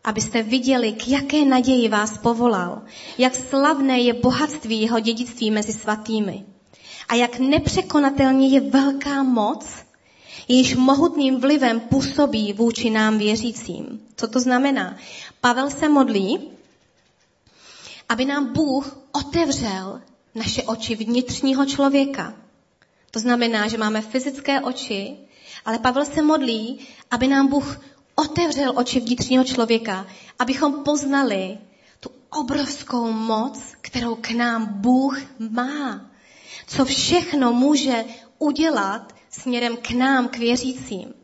abyste 0.04 0.42
viděli, 0.42 0.92
k 0.92 1.08
jaké 1.08 1.44
naději 1.44 1.88
vás 1.88 2.18
povolal, 2.18 2.82
jak 3.18 3.34
slavné 3.34 4.00
je 4.00 4.14
bohatství 4.14 4.80
jeho 4.80 5.00
dědictví 5.00 5.50
mezi 5.50 5.72
svatými 5.72 6.44
a 7.08 7.14
jak 7.14 7.38
nepřekonatelně 7.38 8.48
je 8.48 8.60
velká 8.60 9.22
moc, 9.22 9.66
jejíž 10.48 10.74
mohutným 10.74 11.40
vlivem 11.40 11.80
působí 11.80 12.52
vůči 12.52 12.90
nám 12.90 13.18
věřícím. 13.18 14.00
Co 14.16 14.28
to 14.28 14.40
znamená? 14.40 14.96
Pavel 15.40 15.70
se 15.70 15.88
modlí, 15.88 16.50
aby 18.08 18.24
nám 18.24 18.52
Bůh 18.52 18.98
otevřel 19.12 20.00
naše 20.34 20.62
oči 20.62 20.94
vnitřního 20.94 21.66
člověka. 21.66 22.34
To 23.10 23.20
znamená, 23.20 23.68
že 23.68 23.78
máme 23.78 24.00
fyzické 24.00 24.60
oči, 24.60 25.16
ale 25.64 25.78
Pavel 25.78 26.04
se 26.04 26.22
modlí, 26.22 26.78
aby 27.10 27.28
nám 27.28 27.48
Bůh 27.48 27.80
otevřel 28.14 28.72
oči 28.76 29.00
vnitřního 29.00 29.44
člověka, 29.44 30.06
abychom 30.38 30.84
poznali 30.84 31.58
tu 32.00 32.10
obrovskou 32.30 33.12
moc, 33.12 33.60
kterou 33.80 34.14
k 34.14 34.30
nám 34.30 34.66
Bůh 34.66 35.18
má. 35.38 36.10
Co 36.66 36.84
všechno 36.84 37.52
může 37.52 38.04
udělat 38.38 39.14
směrem 39.40 39.76
k 39.76 39.90
nám, 39.90 40.28
k 40.28 40.38
věřícím. 40.38 41.14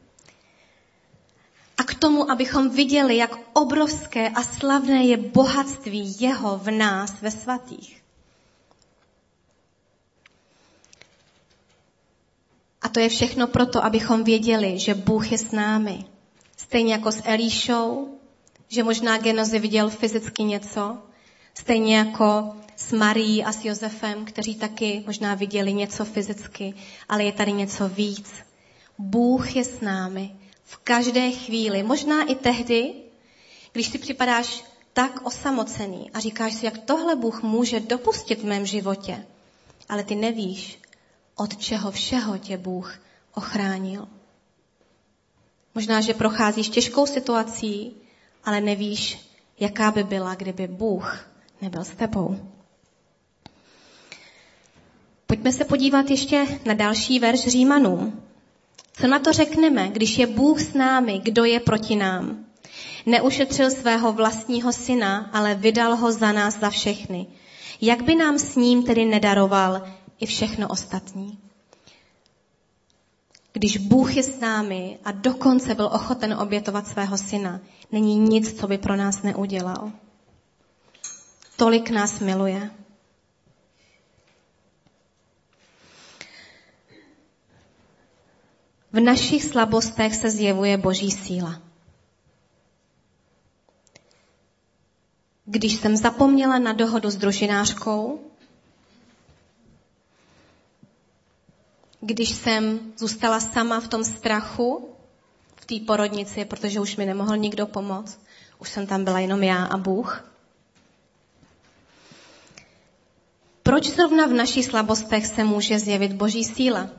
A 1.79 1.83
k 1.83 1.95
tomu, 1.95 2.31
abychom 2.31 2.71
viděli, 2.71 3.17
jak 3.17 3.31
obrovské 3.53 4.29
a 4.29 4.43
slavné 4.43 5.05
je 5.05 5.17
bohatství 5.17 6.17
Jeho 6.21 6.59
v 6.59 6.71
nás 6.71 7.21
ve 7.21 7.31
svatých. 7.31 8.03
A 12.83 12.89
to 12.89 13.01
je 13.01 13.09
všechno 13.09 13.47
proto, 13.47 13.85
abychom 13.85 14.25
věděli, 14.25 14.79
že 14.79 14.95
Bůh 14.95 15.33
je 15.33 15.39
s 15.39 15.51
námi. 15.53 16.05
Stejně 16.57 16.93
jako 16.93 17.13
s 17.13 17.23
Elíšou, 17.25 18.19
že 18.69 18.83
možná 18.83 19.19
Genozi 19.19 19.59
viděl 19.59 19.91
fyzicky 19.91 20.43
něco, 20.45 20.99
stejně 21.61 21.97
jako 21.97 22.55
s 22.77 22.93
Marií 22.93 23.45
a 23.45 23.53
s 23.53 23.65
Josefem, 23.65 24.25
kteří 24.25 24.55
taky 24.55 25.03
možná 25.07 25.35
viděli 25.35 25.73
něco 25.73 26.05
fyzicky, 26.05 26.75
ale 27.09 27.25
je 27.25 27.33
tady 27.33 27.53
něco 27.53 27.89
víc. 27.89 28.33
Bůh 28.99 29.57
je 29.57 29.65
s 29.65 29.81
námi 29.81 30.35
v 30.65 30.77
každé 30.77 31.31
chvíli, 31.31 31.83
možná 31.83 32.25
i 32.25 32.35
tehdy, 32.35 32.95
když 33.73 33.89
si 33.89 33.99
připadáš 33.99 34.65
tak 34.93 35.27
osamocený 35.27 36.11
a 36.15 36.21
říkáš 36.21 36.55
si, 36.55 36.65
jak 36.65 36.79
tohle 36.79 37.17
Bůh 37.17 37.43
může 37.43 37.81
dopustit 37.81 38.41
v 38.41 38.45
mém 38.45 38.67
životě, 38.67 39.27
ale 39.89 40.05
ty 40.05 40.15
nevíš, 40.15 40.79
od 41.37 41.57
čeho 41.57 41.91
všeho 41.91 42.39
tě 42.39 42.57
Bůh 42.57 42.99
ochránil. 43.35 44.09
Možná, 45.75 46.01
že 46.01 46.15
procházíš 46.15 46.69
těžkou 46.69 47.07
situací, 47.07 47.93
ale 48.45 48.61
nevíš, 48.61 49.19
jaká 49.61 49.91
by 49.91 50.05
byla, 50.05 50.35
kdyby 50.35 50.67
Bůh 50.67 51.30
nebyl 51.63 51.85
s 51.85 51.91
tebou. 51.91 52.37
Pojďme 55.27 55.53
se 55.53 55.65
podívat 55.65 56.11
ještě 56.11 56.47
na 56.65 56.75
další 56.75 57.19
verš 57.19 57.41
Římanům. 57.41 58.23
Co 58.93 59.07
na 59.07 59.19
to 59.19 59.33
řekneme, 59.33 59.89
když 59.89 60.19
je 60.19 60.27
Bůh 60.27 60.61
s 60.61 60.75
námi, 60.75 61.21
kdo 61.25 61.45
je 61.45 61.61
proti 61.61 61.97
nám? 61.97 62.45
Neušetřil 63.07 63.71
svého 63.71 64.13
vlastního 64.13 64.73
syna, 64.73 65.31
ale 65.33 65.55
vydal 65.55 65.97
ho 65.97 66.13
za 66.13 66.33
nás 66.33 66.59
za 66.59 66.71
všechny. 66.71 67.27
Jak 67.81 68.03
by 68.03 68.15
nám 68.15 68.39
s 68.39 68.57
ním 68.57 68.83
tedy 68.83 69.05
nedaroval 69.05 69.83
i 70.21 70.27
všechno 70.27 70.69
ostatní? 70.69 71.39
Když 73.53 73.77
Bůh 73.77 74.17
je 74.17 74.23
s 74.23 74.41
námi 74.41 74.99
a 75.05 75.13
dokonce 75.13 75.75
byl 75.75 75.87
ochoten 75.93 76.35
obětovat 76.35 76.87
svého 76.87 77.19
syna, 77.19 77.61
není 77.93 78.19
nic, 78.19 78.61
co 78.61 78.67
by 78.67 78.79
pro 78.79 78.97
nás 78.97 79.23
neudělal. 79.23 79.93
Tolik 81.61 81.91
nás 81.91 82.21
miluje. 82.25 82.71
V 88.93 89.01
našich 89.01 89.45
slabostech 89.45 90.15
se 90.15 90.31
zjevuje 90.31 90.77
boží 90.77 91.11
síla. 91.11 91.63
Když 95.45 95.75
jsem 95.77 95.97
zapomněla 95.97 96.59
na 96.59 96.73
dohodu 96.73 97.11
s 97.11 97.17
družinářkou, 97.17 98.21
když 102.01 102.31
jsem 102.31 102.93
zůstala 102.97 103.41
sama 103.41 103.81
v 103.81 103.89
tom 103.89 104.05
strachu, 104.05 104.89
v 105.57 105.65
té 105.65 105.75
porodnici, 105.87 106.45
protože 106.45 106.81
už 106.81 106.97
mi 106.97 107.07
nemohl 107.07 107.37
nikdo 107.37 107.67
pomoct, 107.67 108.21
už 108.59 108.69
jsem 108.69 108.87
tam 108.87 109.05
byla 109.05 109.21
jenom 109.21 109.43
já 109.43 109.65
a 109.65 109.77
Bůh, 109.77 110.31
proč 113.71 113.87
zrovna 113.95 114.27
v 114.27 114.33
našich 114.35 114.67
slabostech 114.67 115.27
se 115.27 115.45
může 115.45 115.79
zjevit 115.79 116.13
boží 116.13 116.45
síla? 116.45 116.91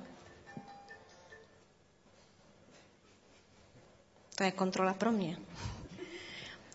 To 4.35 4.43
je 4.43 4.51
kontrola 4.51 4.93
pro 4.93 5.11
mě. 5.11 5.37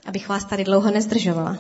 Abych 0.06 0.28
vás 0.28 0.44
tady 0.44 0.64
dlouho 0.64 0.90
nezdržovala. 0.90 1.58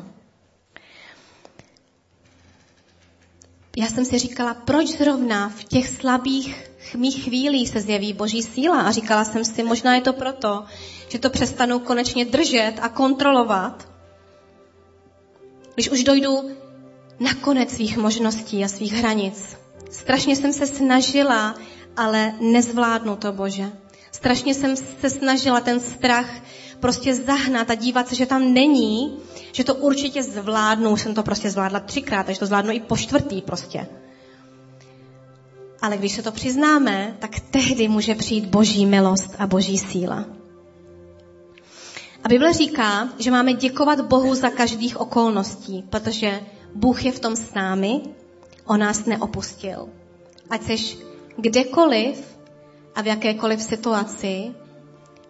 Já 3.76 3.86
jsem 3.86 4.04
si 4.04 4.18
říkala, 4.18 4.54
proč 4.54 4.88
zrovna 4.88 5.48
v 5.48 5.64
těch 5.64 5.88
slabých 5.88 6.70
mých 6.96 7.24
chvílích 7.24 7.68
se 7.68 7.80
zjeví 7.80 8.12
boží 8.12 8.42
síla. 8.42 8.80
A 8.82 8.90
říkala 8.90 9.24
jsem 9.24 9.44
si, 9.44 9.62
možná 9.62 9.94
je 9.94 10.00
to 10.00 10.12
proto, 10.12 10.64
že 11.08 11.18
to 11.18 11.30
přestanu 11.30 11.78
konečně 11.78 12.24
držet 12.24 12.74
a 12.82 12.88
kontrolovat. 12.88 13.88
Když 15.74 15.90
už 15.90 16.04
dojdu 16.04 16.65
na 17.20 17.34
konec 17.34 17.70
svých 17.70 17.96
možností 17.96 18.64
a 18.64 18.68
svých 18.68 18.92
hranic. 18.92 19.56
Strašně 19.90 20.36
jsem 20.36 20.52
se 20.52 20.66
snažila, 20.66 21.54
ale 21.96 22.34
nezvládnu 22.40 23.16
to, 23.16 23.32
Bože. 23.32 23.72
Strašně 24.12 24.54
jsem 24.54 24.76
se 24.76 25.10
snažila 25.10 25.60
ten 25.60 25.80
strach 25.80 26.30
prostě 26.80 27.14
zahnat 27.14 27.70
a 27.70 27.74
dívat 27.74 28.08
se, 28.08 28.14
že 28.14 28.26
tam 28.26 28.54
není, 28.54 29.18
že 29.52 29.64
to 29.64 29.74
určitě 29.74 30.22
zvládnu. 30.22 30.90
Už 30.90 31.02
jsem 31.02 31.14
to 31.14 31.22
prostě 31.22 31.50
zvládla 31.50 31.80
třikrát, 31.80 32.26
takže 32.26 32.38
to 32.38 32.46
zvládnu 32.46 32.72
i 32.72 32.80
po 32.80 32.96
čtvrtý 32.96 33.42
prostě. 33.42 33.86
Ale 35.82 35.96
když 35.96 36.12
se 36.12 36.22
to 36.22 36.32
přiznáme, 36.32 37.16
tak 37.18 37.40
tehdy 37.40 37.88
může 37.88 38.14
přijít 38.14 38.46
boží 38.46 38.86
milost 38.86 39.34
a 39.38 39.46
boží 39.46 39.78
síla. 39.78 40.24
A 42.24 42.28
Bible 42.28 42.52
říká, 42.52 43.08
že 43.18 43.30
máme 43.30 43.52
děkovat 43.52 44.00
Bohu 44.00 44.34
za 44.34 44.50
každých 44.50 45.00
okolností, 45.00 45.84
protože 45.90 46.40
Bůh 46.76 47.04
je 47.04 47.12
v 47.12 47.20
tom 47.20 47.36
s 47.36 47.54
námi, 47.54 48.00
on 48.68 48.80
nás 48.80 49.08
neopustil. 49.08 49.88
Ať 50.50 50.62
seš 50.62 50.98
kdekoliv 51.40 52.20
a 52.94 53.00
v 53.02 53.06
jakékoliv 53.06 53.62
situaci, 53.62 54.52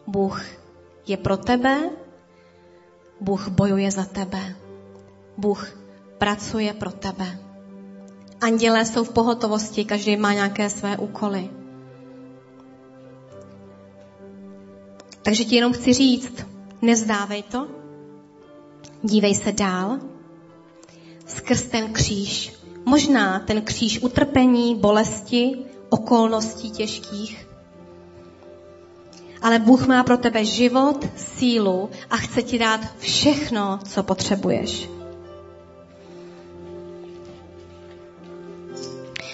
Bůh 0.06 0.42
je 1.06 1.16
pro 1.16 1.37
tebe, 1.37 1.90
Bůh 3.20 3.48
bojuje 3.48 3.90
za 3.90 4.04
tebe, 4.04 4.56
Bůh 5.38 5.78
pracuje 6.18 6.74
pro 6.74 6.90
tebe. 6.90 7.38
Andělé 8.40 8.85
jsou 8.85 9.04
v 9.04 9.12
pohotovosti, 9.12 9.85
každý 9.85 10.16
má 10.16 10.32
nějaké 10.32 10.70
své 10.70 10.98
úkoly. 10.98 11.50
Takže 15.22 15.44
ti 15.44 15.56
jenom 15.56 15.72
chci 15.72 15.92
říct, 15.92 16.46
nezdávej 16.82 17.42
to, 17.42 17.68
dívej 19.02 19.35
se 19.35 19.52
dál, 19.52 19.98
skrz 21.27 21.62
ten 21.62 21.93
kříž. 21.93 22.53
Možná 22.85 23.39
ten 23.39 23.62
kříž 23.62 23.99
utrpení, 24.03 24.77
bolesti, 24.77 25.57
okolností 25.89 26.71
těžkých. 26.71 27.47
Ale 29.43 29.59
Bůh 29.59 29.87
má 29.87 30.05
pro 30.05 30.17
tebe 30.17 30.45
život, 30.45 31.07
sílu 31.17 31.91
a 32.11 32.17
chce 32.17 32.43
ti 32.43 32.59
dát 32.59 32.81
všechno, 32.99 33.79
co 33.89 34.03
potřebuješ. 34.03 34.89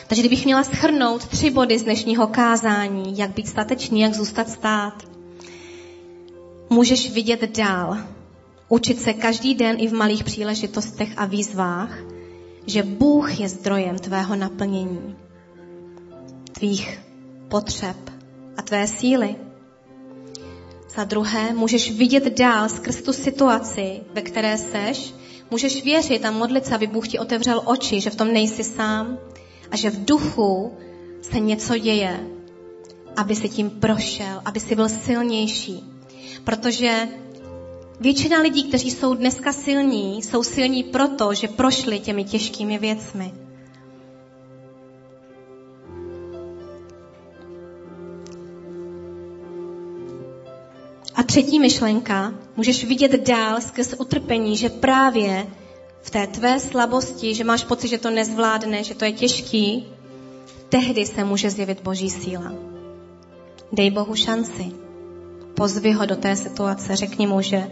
Takže 0.06 0.22
kdybych 0.22 0.44
měla 0.44 0.64
schrnout 0.64 1.26
tři 1.26 1.50
body 1.50 1.78
z 1.78 1.82
dnešního 1.82 2.26
kázání, 2.26 3.18
jak 3.18 3.30
být 3.30 3.48
statečný, 3.48 4.00
jak 4.00 4.14
zůstat 4.14 4.50
stát, 4.50 5.02
můžeš 6.70 7.10
vidět 7.10 7.56
dál. 7.56 7.98
Učit 8.72 9.02
se 9.02 9.12
každý 9.12 9.54
den 9.54 9.76
i 9.78 9.88
v 9.88 9.92
malých 9.92 10.24
příležitostech 10.24 11.08
a 11.16 11.26
výzvách, 11.26 11.98
že 12.66 12.82
Bůh 12.82 13.40
je 13.40 13.48
zdrojem 13.48 13.98
tvého 13.98 14.36
naplnění, 14.36 15.16
tvých 16.52 17.00
potřeb 17.48 17.96
a 18.56 18.62
tvé 18.62 18.86
síly. 18.86 19.36
Za 20.94 21.04
druhé, 21.04 21.52
můžeš 21.52 21.92
vidět 21.92 22.38
dál 22.38 22.68
skrz 22.68 23.02
tu 23.02 23.12
situaci, 23.12 24.00
ve 24.14 24.22
které 24.22 24.58
seš, 24.58 25.14
můžeš 25.50 25.84
věřit 25.84 26.24
a 26.24 26.30
modlit 26.30 26.66
se, 26.66 26.74
aby 26.74 26.86
Bůh 26.86 27.08
ti 27.08 27.18
otevřel 27.18 27.62
oči, 27.64 28.00
že 28.00 28.10
v 28.10 28.16
tom 28.16 28.32
nejsi 28.32 28.64
sám 28.64 29.18
a 29.70 29.76
že 29.76 29.90
v 29.90 30.04
duchu 30.04 30.72
se 31.22 31.40
něco 31.40 31.78
děje, 31.78 32.26
aby 33.16 33.36
si 33.36 33.48
tím 33.48 33.70
prošel, 33.70 34.42
aby 34.44 34.60
si 34.60 34.74
byl 34.74 34.88
silnější. 34.88 35.84
Protože 36.44 37.08
Většina 38.00 38.40
lidí, 38.40 38.64
kteří 38.64 38.90
jsou 38.90 39.14
dneska 39.14 39.52
silní, 39.52 40.22
jsou 40.22 40.42
silní 40.42 40.84
proto, 40.84 41.34
že 41.34 41.48
prošli 41.48 42.00
těmi 42.00 42.24
těžkými 42.24 42.78
věcmi. 42.78 43.32
A 51.14 51.22
třetí 51.22 51.58
myšlenka, 51.58 52.34
můžeš 52.56 52.84
vidět 52.84 53.12
dál 53.12 53.60
skrz 53.60 53.94
utrpení, 53.98 54.56
že 54.56 54.68
právě 54.68 55.46
v 56.02 56.10
té 56.10 56.26
tvé 56.26 56.60
slabosti, 56.60 57.34
že 57.34 57.44
máš 57.44 57.64
pocit, 57.64 57.88
že 57.88 57.98
to 57.98 58.10
nezvládne, 58.10 58.84
že 58.84 58.94
to 58.94 59.04
je 59.04 59.12
těžký, 59.12 59.86
tehdy 60.68 61.06
se 61.06 61.24
může 61.24 61.50
zjevit 61.50 61.82
Boží 61.82 62.10
síla. 62.10 62.52
Dej 63.72 63.90
Bohu 63.90 64.14
šanci. 64.14 64.81
Pozvi 65.62 65.92
ho 65.92 66.06
do 66.06 66.16
té 66.16 66.36
situace, 66.36 66.96
řekni 66.96 67.26
mu, 67.26 67.42
že 67.42 67.70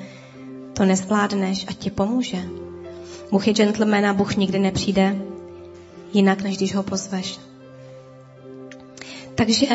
to 0.73 0.85
nezvládneš 0.85 1.67
a 1.69 1.73
ti 1.73 1.91
pomůže. 1.91 2.39
Bůh 3.31 3.47
je 3.47 3.53
gentleman 3.53 4.07
a 4.07 4.15
Bůh 4.15 4.37
nikdy 4.37 4.59
nepřijde 4.59 5.17
jinak, 6.13 6.43
než 6.43 6.57
když 6.57 6.75
ho 6.75 6.83
pozveš. 6.83 7.41
Takže 9.35 9.67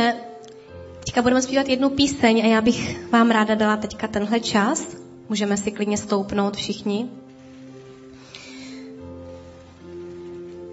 teďka 1.00 1.22
budeme 1.22 1.42
zpívat 1.42 1.68
jednu 1.68 1.90
píseň 1.90 2.42
a 2.46 2.48
já 2.48 2.62
bych 2.62 3.10
vám 3.12 3.32
ráda 3.32 3.56
dala 3.56 3.78
teďka 3.78 4.08
tenhle 4.08 4.40
čas. 4.40 4.88
Můžeme 5.30 5.58
si 5.58 5.72
klidně 5.72 5.98
stoupnout 5.98 6.58
všichni. 6.58 7.10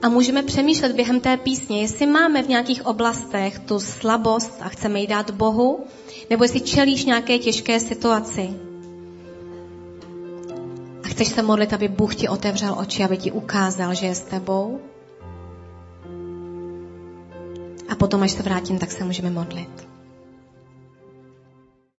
A 0.02 0.08
můžeme 0.08 0.42
přemýšlet 0.42 0.92
během 0.92 1.20
té 1.20 1.36
písně, 1.36 1.80
jestli 1.80 2.06
máme 2.06 2.42
v 2.42 2.48
nějakých 2.48 2.86
oblastech 2.86 3.58
tu 3.58 3.80
slabost 3.80 4.52
a 4.60 4.68
chceme 4.68 5.00
ji 5.00 5.06
dát 5.06 5.30
Bohu, 5.30 5.86
nebo 6.30 6.44
jestli 6.44 6.60
čelíš 6.60 7.04
nějaké 7.04 7.38
těžké 7.38 7.80
situaci. 7.80 8.50
A 11.04 11.08
chceš 11.08 11.28
se 11.28 11.42
modlit, 11.42 11.72
aby 11.72 11.88
Bůh 11.88 12.14
ti 12.14 12.28
otevřel 12.28 12.74
oči, 12.78 13.04
aby 13.04 13.16
ti 13.16 13.32
ukázal, 13.32 13.94
že 13.94 14.06
je 14.06 14.14
s 14.14 14.20
tebou. 14.20 14.80
A 17.88 17.94
potom, 17.94 18.22
až 18.22 18.30
se 18.30 18.42
vrátím, 18.42 18.78
tak 18.78 18.92
se 18.92 19.04
můžeme 19.04 19.30
modlit. 19.30 19.91